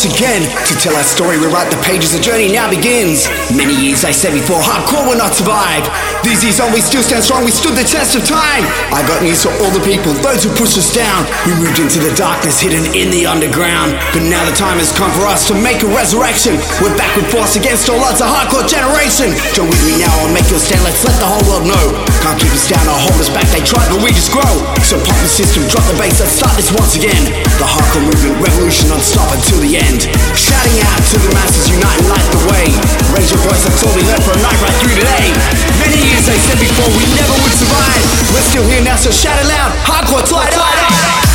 again 0.06 0.44
to 0.68 0.74
tell 0.80 0.96
our 0.96 1.04
story. 1.04 1.38
Rewrite 1.38 1.72
the 1.72 1.82
pages. 1.84 2.12
The 2.12 2.20
journey 2.20 2.52
now 2.52 2.70
begins. 2.70 3.28
Many 3.52 3.74
years 3.76 4.06
I 4.06 4.12
said 4.12 4.34
before, 4.34 4.60
hardcore 4.62 5.08
will 5.08 5.18
not 5.18 5.34
survive. 5.34 5.88
These 6.20 6.44
years 6.44 6.60
on, 6.60 6.76
we 6.76 6.84
still 6.84 7.00
stand 7.00 7.24
strong. 7.24 7.48
We 7.48 7.56
stood 7.56 7.80
the 7.80 7.88
test 7.88 8.12
of 8.12 8.28
time. 8.28 8.68
I 8.91 9.00
got 9.08 9.24
news 9.24 9.40
for 9.48 9.56
all 9.64 9.72
the 9.72 9.80
people, 9.80 10.12
those 10.20 10.44
who 10.44 10.52
pushed 10.52 10.76
us 10.76 10.91
down. 10.91 11.24
We 11.48 11.56
moved 11.56 11.80
into 11.80 12.04
the 12.04 12.12
darkness, 12.20 12.60
hidden 12.60 12.84
in 12.91 13.08
the 13.08 13.24
underground. 13.24 13.96
But 14.12 14.28
now 14.28 14.44
the 14.44 14.52
time 14.52 14.84
has 14.84 14.91
come 14.91 15.08
for 15.16 15.24
us 15.24 15.48
to 15.48 15.56
make 15.56 15.80
a 15.80 15.90
resurrection. 15.90 16.60
We're 16.84 16.96
back 17.00 17.16
with 17.16 17.32
force 17.32 17.56
against 17.56 17.88
all 17.88 18.04
odds. 18.04 18.20
A 18.20 18.28
hardcore 18.28 18.68
generation. 18.68 19.32
Join 19.56 19.72
with 19.72 19.80
me 19.88 19.96
now 19.96 20.12
and 20.28 20.36
make 20.36 20.48
your 20.52 20.60
stand. 20.60 20.84
Let's 20.84 21.08
let 21.08 21.16
the 21.24 21.30
whole 21.30 21.46
world 21.48 21.66
know. 21.72 21.86
Can't 22.20 22.36
keep 22.36 22.52
us 22.52 22.68
down 22.68 22.84
or 22.84 23.00
hold 23.00 23.16
us 23.16 23.32
back. 23.32 23.48
They 23.56 23.64
tried, 23.64 23.88
but 23.88 24.04
we 24.04 24.12
just 24.12 24.36
grow. 24.36 24.54
So 24.84 25.00
pop 25.00 25.16
the 25.24 25.32
system, 25.32 25.64
drop 25.72 25.88
the 25.88 25.96
bass. 25.96 26.20
Let's 26.20 26.36
start 26.36 26.60
this 26.60 26.68
once 26.76 27.00
again. 27.00 27.32
The 27.64 27.68
hardcore 27.68 28.04
movement, 28.04 28.44
revolution 28.44 28.91
non-stop 28.91 29.32
until 29.40 29.64
the 29.64 29.80
end. 29.80 30.12
Shouting 30.36 30.84
out 30.84 31.00
to 31.00 31.16
the 31.16 31.32
masses, 31.32 31.72
unite 31.72 31.96
and 32.04 32.12
light 32.12 32.28
the 32.28 32.44
way. 32.52 32.68
Raise 33.16 33.32
your 33.32 33.40
voice, 33.48 33.64
that's 33.64 33.80
all 33.88 33.96
we 33.96 34.04
heard 34.04 34.20
for 34.28 34.36
a 34.36 34.41
night 34.44 34.60
right 34.60 34.76
through 34.84 35.00
today. 35.00 35.32
Many 35.80 36.09
years 36.10 36.26
they 36.26 36.38
said 36.38 36.60
before 36.60 36.90
we 36.98 37.06
never 37.14 37.36
would 37.44 37.53
survive. 37.53 38.02
We're 38.34 38.45
still 38.49 38.65
here 38.65 38.84
now, 38.84 38.95
so 38.95 39.11
shout 39.11 39.38
it 39.40 39.48
loud. 39.48 39.72
Hardcore 39.86 40.26
till 40.26 40.38
I 40.38 40.49
die. 40.49 41.28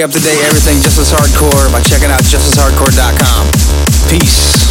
stay 0.00 0.04
up 0.04 0.10
to 0.12 0.20
date 0.20 0.42
everything 0.46 0.80
Just 0.80 0.98
As 0.98 1.12
Hardcore 1.12 1.70
by 1.70 1.82
checking 1.82 2.10
out 2.10 2.22
justicehardcore.com. 2.22 3.46
Peace. 4.08 4.66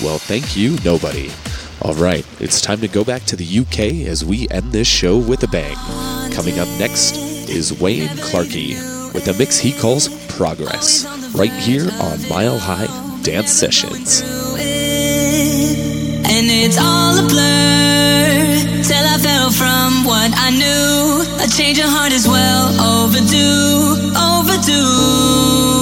Well, 0.00 0.18
thank 0.18 0.56
you, 0.56 0.76
nobody. 0.84 1.30
All 1.82 1.94
right, 1.94 2.24
it's 2.40 2.60
time 2.60 2.78
to 2.80 2.88
go 2.88 3.04
back 3.04 3.24
to 3.24 3.36
the 3.36 3.58
UK 3.58 4.06
as 4.06 4.24
we 4.24 4.48
end 4.50 4.70
this 4.70 4.86
show 4.86 5.18
with 5.18 5.42
a 5.42 5.48
bang. 5.48 5.76
Coming 6.32 6.60
up 6.60 6.68
next 6.78 7.16
is 7.48 7.80
Wayne 7.80 8.08
Clarkey 8.18 9.12
with 9.12 9.26
a 9.26 9.36
mix 9.36 9.58
he 9.58 9.72
calls 9.72 10.08
Progress, 10.36 11.04
right 11.34 11.52
here 11.52 11.88
on 12.00 12.28
Mile 12.28 12.58
High 12.58 12.86
Dance 13.22 13.50
Sessions. 13.50 14.47
And 16.38 16.46
it's 16.52 16.78
all 16.78 17.18
a 17.18 17.26
blur 17.26 18.82
till 18.84 19.04
I 19.14 19.18
fell 19.18 19.50
from 19.50 20.04
what 20.04 20.30
I 20.36 20.50
knew. 20.50 21.44
A 21.44 21.48
change 21.48 21.80
of 21.80 21.86
heart 21.86 22.12
is 22.12 22.28
well 22.28 22.68
overdue, 22.80 24.12
overdue. 24.14 25.77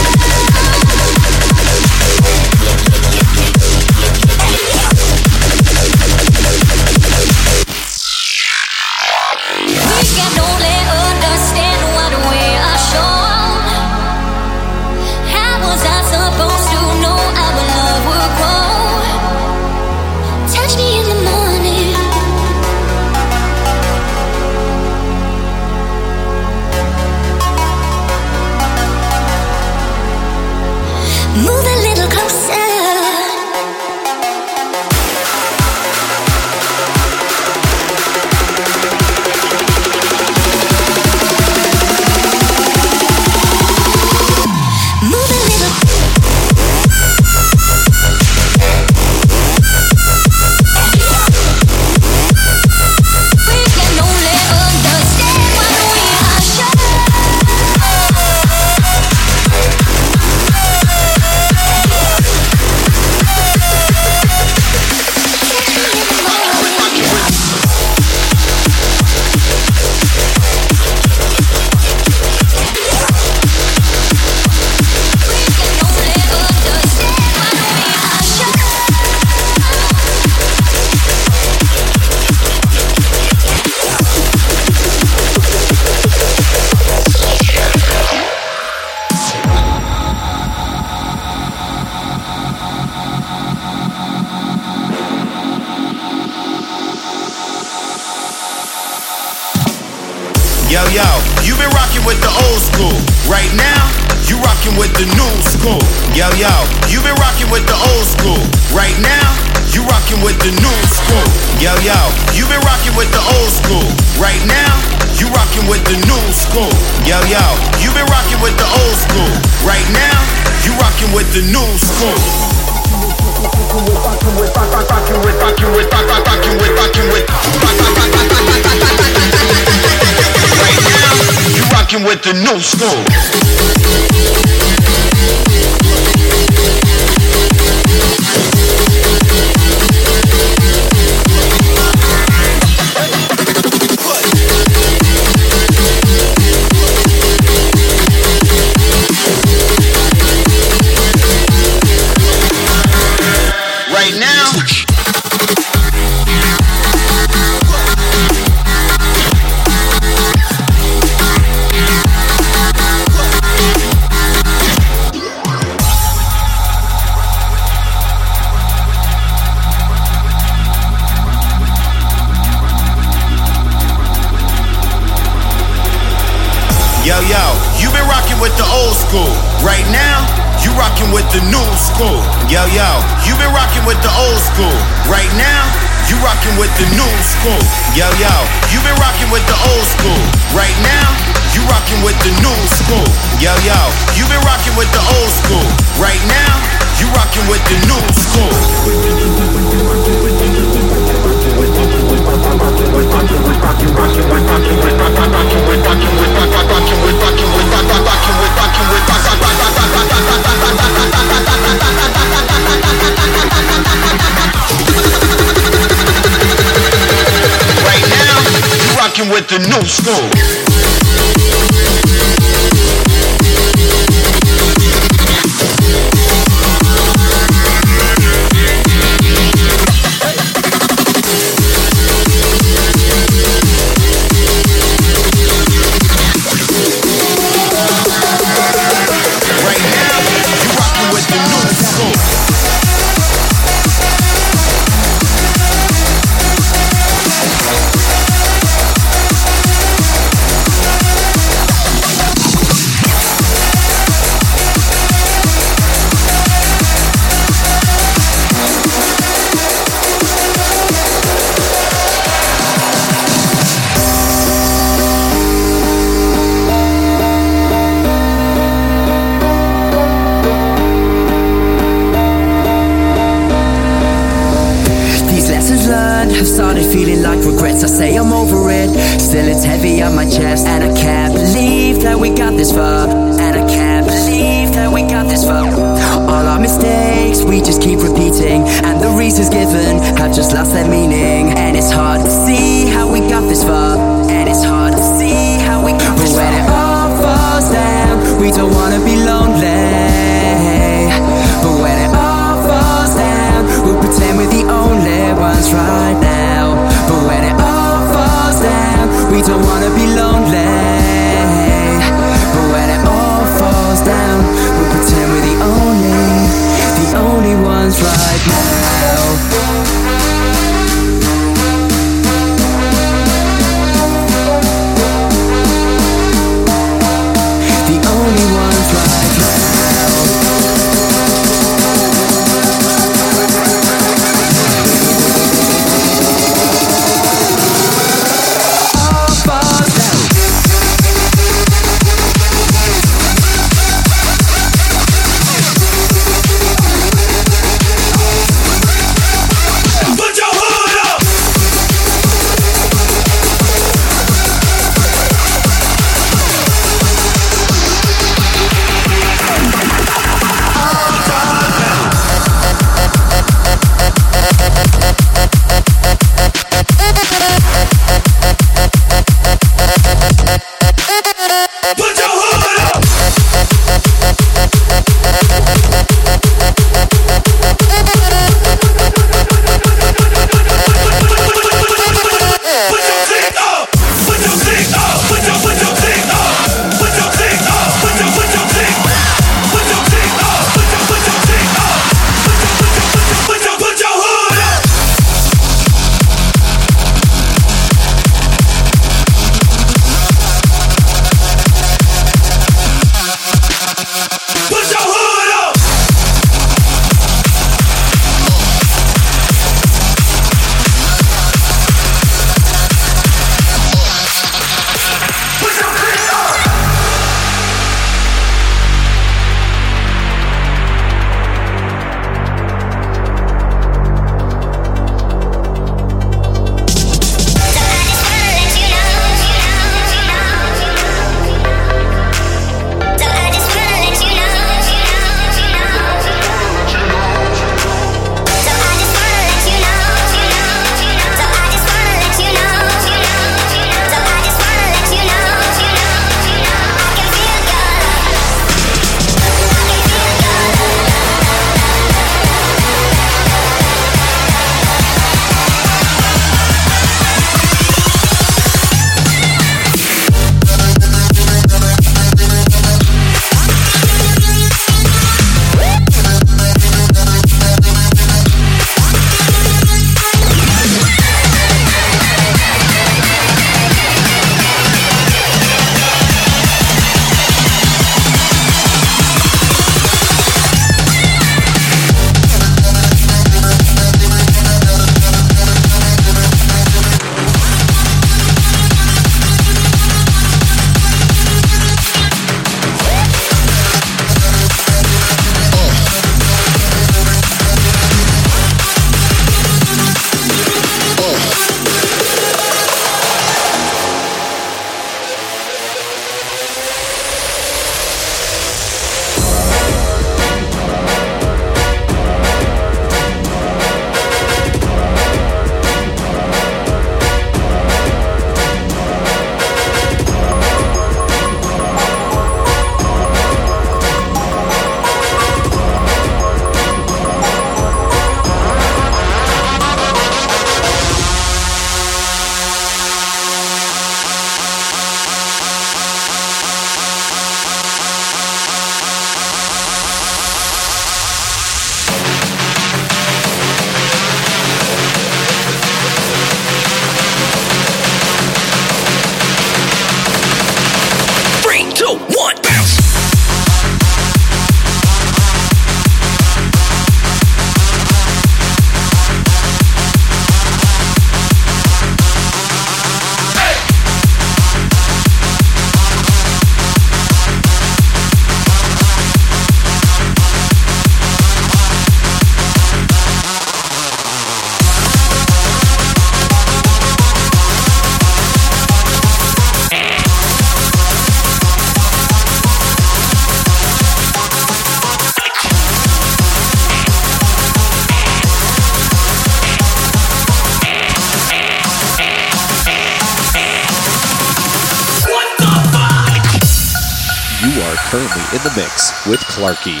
Clarkey, 599.62 600.00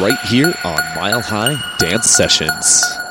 right 0.00 0.20
here 0.28 0.54
on 0.64 0.78
Mile 0.94 1.20
High 1.20 1.60
Dance 1.76 2.08
Sessions. 2.08 3.01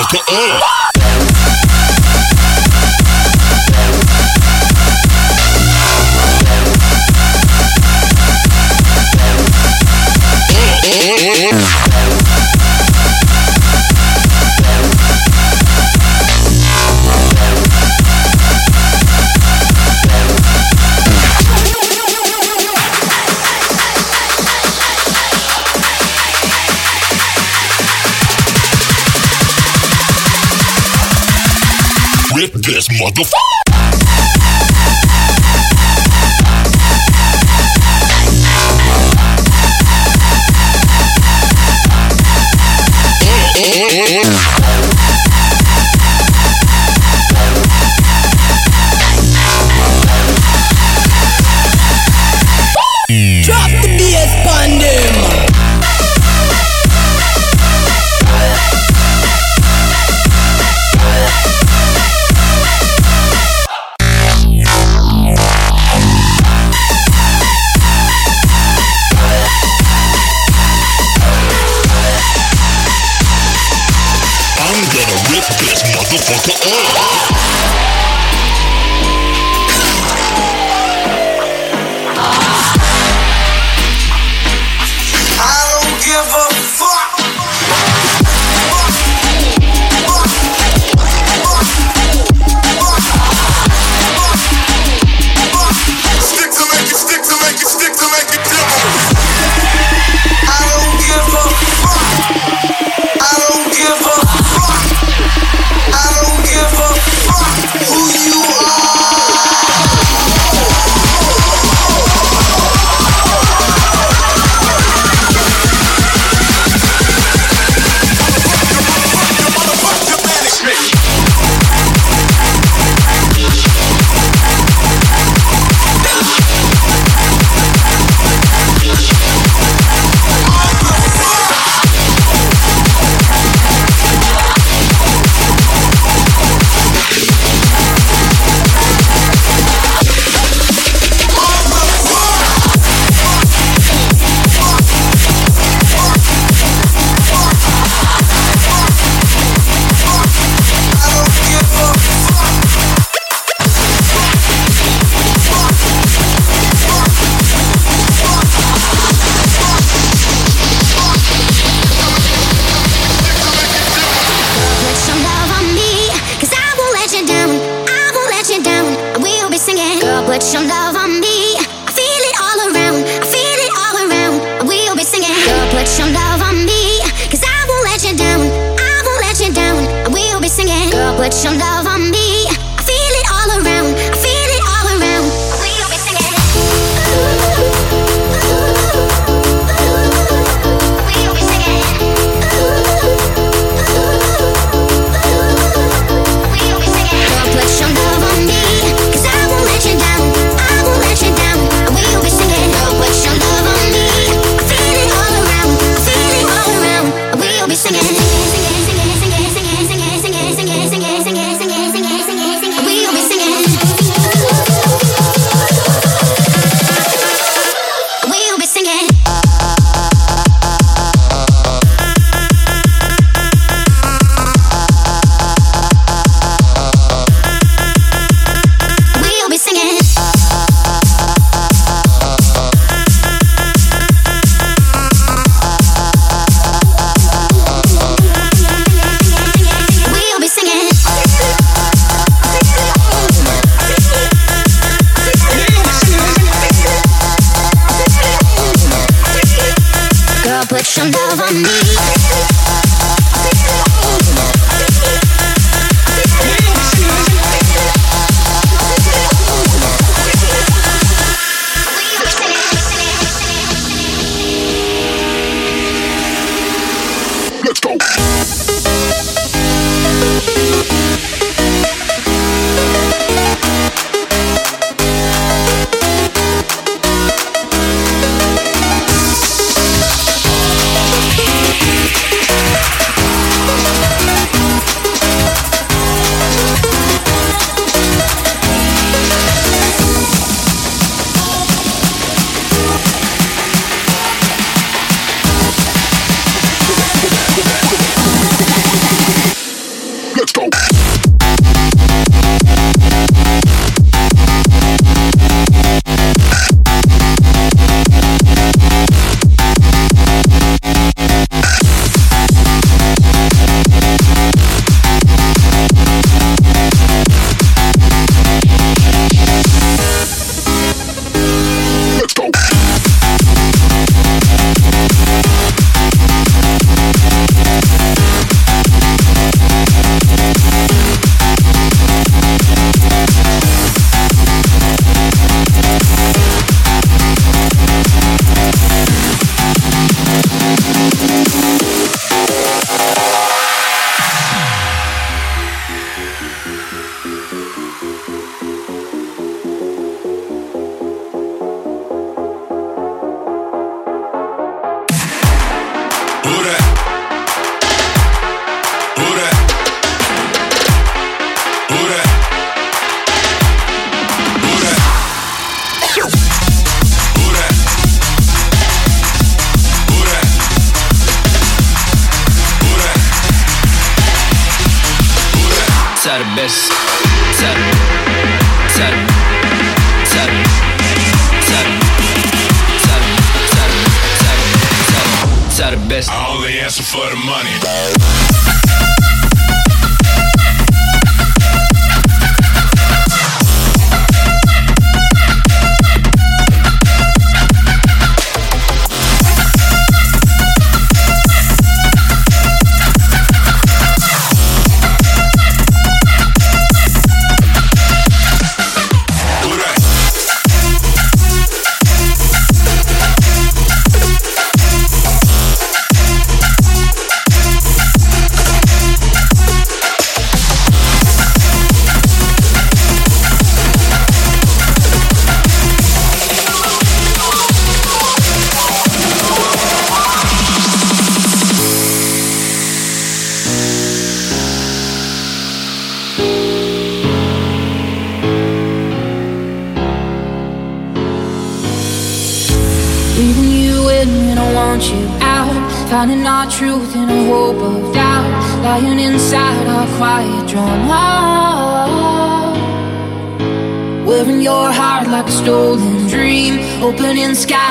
Podcast 0.00 0.08
to. 0.08 0.18
Oh. 0.28 0.59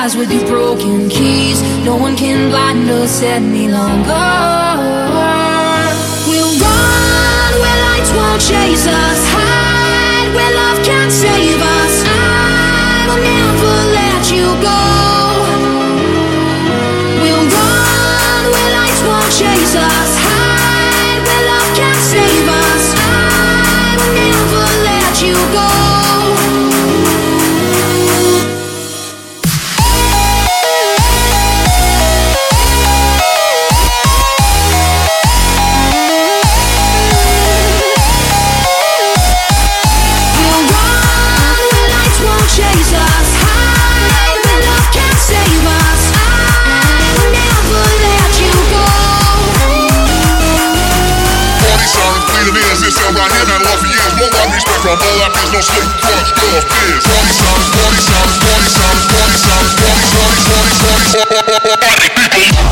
with 0.00 0.32
your 0.32 0.46
broken 0.46 1.10
keys. 1.10 1.60
No 1.84 1.94
one 1.94 2.16
can 2.16 2.48
blind 2.48 2.88
us 2.88 3.20
any 3.22 3.68
longer. 3.68 4.59
from 54.80 54.96
all 54.96 55.20
I 55.20 55.28
biz, 55.36 55.52
no 55.52 55.60
slick 55.60 55.84
crunch. 56.00 56.32
Party 56.32 56.96
sounds, 57.04 57.68
party 57.68 58.00
sounds, 58.00 58.36
party 58.40 58.68
sounds, 58.68 58.96
party 59.04 59.36
sounds, 59.36 59.72
party 59.76 60.40
party 60.48 62.08
party 62.08 62.30
people. 62.32 62.69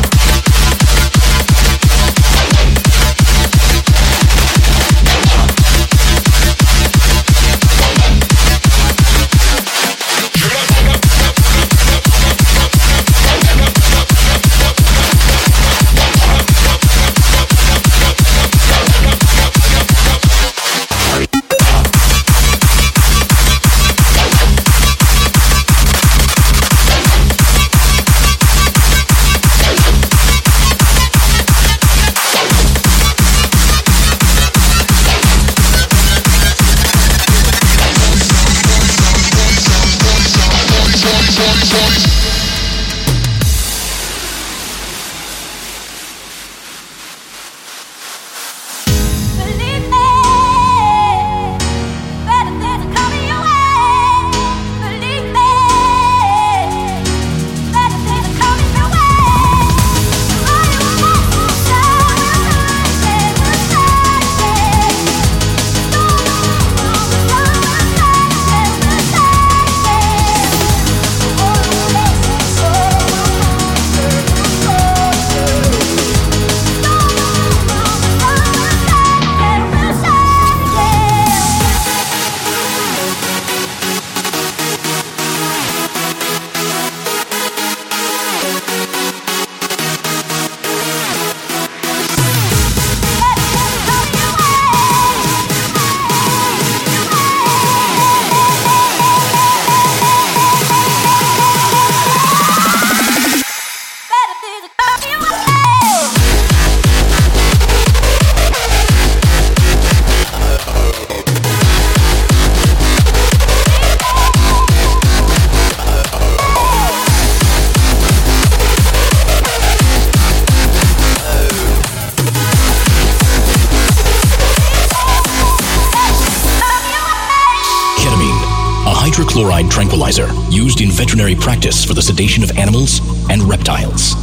Used 130.78 130.90
in 130.90 130.90
veterinary 130.90 131.34
practice 131.34 131.84
for 131.84 131.94
the 131.94 132.02
sedation 132.02 132.42
of 132.42 132.50
animals 132.56 133.00
and 133.30 133.42
reptiles. 133.42 134.14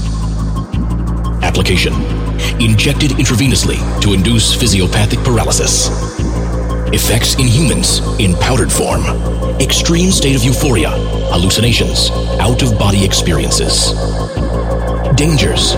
Application. 1.43 1.93
Injected 2.61 3.11
intravenously 3.11 3.77
to 4.01 4.13
induce 4.13 4.55
physiopathic 4.55 5.23
paralysis. 5.23 5.89
Effects 6.93 7.35
in 7.35 7.47
humans 7.47 7.99
in 8.19 8.35
powdered 8.35 8.71
form. 8.71 9.03
Extreme 9.59 10.11
state 10.11 10.35
of 10.35 10.43
euphoria, 10.43 10.91
hallucinations, 11.31 12.09
out 12.39 12.61
of 12.61 12.77
body 12.77 13.03
experiences. 13.03 13.93
Dangers. 15.15 15.75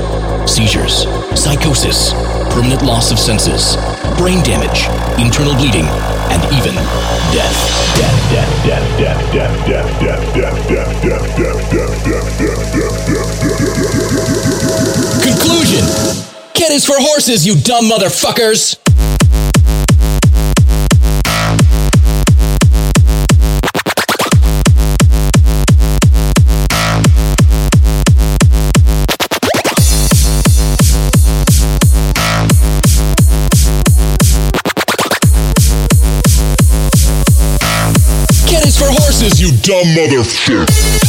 Seizures, 0.48 1.04
psychosis, 1.36 2.14
permanent 2.54 2.82
loss 2.82 3.12
of 3.12 3.20
senses, 3.20 3.76
brain 4.18 4.42
damage, 4.44 4.88
internal 5.20 5.54
bleeding, 5.56 5.86
Conclusion 15.24 15.86
Cat 16.54 16.72
is 16.72 16.86
for 16.86 16.96
horses, 16.98 17.46
you 17.46 17.56
dumb 17.62 17.86
motherfuckers! 17.86 18.87
Is 39.28 39.42
you 39.42 39.52
dumb 39.62 39.88
motherfucker! 39.88 41.07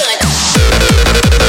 Good. 0.00 1.39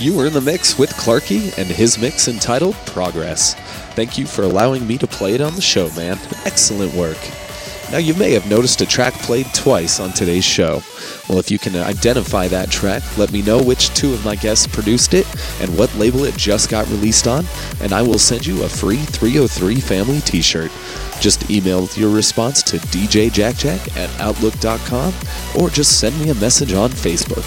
You 0.00 0.16
were 0.16 0.24
in 0.24 0.32
the 0.32 0.40
mix 0.40 0.78
with 0.78 0.88
Clarkey 0.94 1.58
and 1.58 1.68
his 1.68 1.98
mix 1.98 2.26
entitled 2.26 2.74
Progress. 2.86 3.52
Thank 3.94 4.16
you 4.16 4.26
for 4.26 4.44
allowing 4.44 4.86
me 4.86 4.96
to 4.96 5.06
play 5.06 5.34
it 5.34 5.42
on 5.42 5.54
the 5.54 5.60
show, 5.60 5.90
man. 5.90 6.18
Excellent 6.46 6.94
work. 6.94 7.18
Now, 7.92 7.98
you 7.98 8.14
may 8.14 8.32
have 8.32 8.48
noticed 8.48 8.80
a 8.80 8.86
track 8.86 9.12
played 9.14 9.52
twice 9.52 10.00
on 10.00 10.12
today's 10.12 10.44
show. 10.44 10.82
Well, 11.28 11.38
if 11.38 11.50
you 11.50 11.58
can 11.58 11.76
identify 11.76 12.48
that 12.48 12.70
track, 12.70 13.02
let 13.18 13.30
me 13.30 13.42
know 13.42 13.62
which 13.62 13.92
two 13.92 14.14
of 14.14 14.24
my 14.24 14.36
guests 14.36 14.66
produced 14.66 15.12
it 15.12 15.26
and 15.60 15.76
what 15.76 15.94
label 15.96 16.24
it 16.24 16.34
just 16.34 16.70
got 16.70 16.88
released 16.88 17.26
on, 17.26 17.44
and 17.82 17.92
I 17.92 18.00
will 18.00 18.18
send 18.18 18.46
you 18.46 18.62
a 18.62 18.68
free 18.70 18.96
303 18.96 19.80
family 19.80 20.20
t 20.20 20.40
shirt. 20.40 20.70
Just 21.20 21.50
email 21.50 21.88
your 21.94 22.08
response 22.08 22.62
to 22.62 22.78
djjackjack 22.78 23.96
at 23.98 24.20
outlook.com 24.20 25.12
or 25.60 25.68
just 25.68 26.00
send 26.00 26.18
me 26.18 26.30
a 26.30 26.34
message 26.36 26.72
on 26.72 26.88
Facebook. 26.88 27.44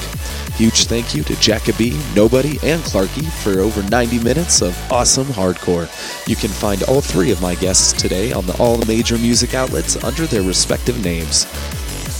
Huge 0.55 0.85
thank 0.85 1.15
you 1.15 1.23
to 1.23 1.33
Jakka-B, 1.33 1.99
Nobody, 2.15 2.59
and 2.61 2.81
Clarkey 2.83 3.25
for 3.41 3.59
over 3.59 3.81
90 3.89 4.19
minutes 4.23 4.61
of 4.61 4.77
awesome 4.91 5.25
hardcore. 5.25 5.89
You 6.27 6.35
can 6.35 6.51
find 6.51 6.83
all 6.83 7.01
three 7.01 7.31
of 7.31 7.41
my 7.41 7.55
guests 7.55 7.91
today 7.91 8.31
on 8.31 8.45
the 8.45 8.55
all 8.57 8.77
major 8.85 9.17
music 9.17 9.55
outlets 9.55 10.01
under 10.03 10.27
their 10.27 10.43
respective 10.43 11.03
names. 11.03 11.47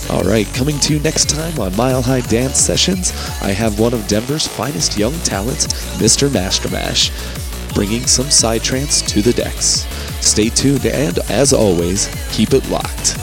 All 0.10 0.23
right, 0.23 0.47
coming 0.53 0.80
to 0.80 0.93
you 0.93 0.99
next 0.99 1.30
time 1.30 1.60
on 1.60 1.76
Mile 1.76 2.01
High 2.01 2.22
Dance 2.22 2.60
Sessions, 2.60 3.11
I 3.41 3.51
have 3.51 3.80
one 3.80 3.93
of 3.93 4.07
Denver's 4.07 4.47
finest 4.47 4.97
young 4.97 5.14
talents, 5.19 5.68
Mr. 5.97 6.31
Master 6.34 6.69
Mash, 6.69 7.11
bringing 7.73 8.07
some 8.07 8.26
psytrance 8.26 9.07
to 9.10 9.22
the 9.22 9.34
decks. 9.34 9.85
Stay 10.26 10.49
tuned 10.49 10.88
and, 10.88 11.19
as 11.30 11.53
always, 11.53 12.10
keep 12.31 12.53
it 12.53 12.68
locked. 12.69 13.22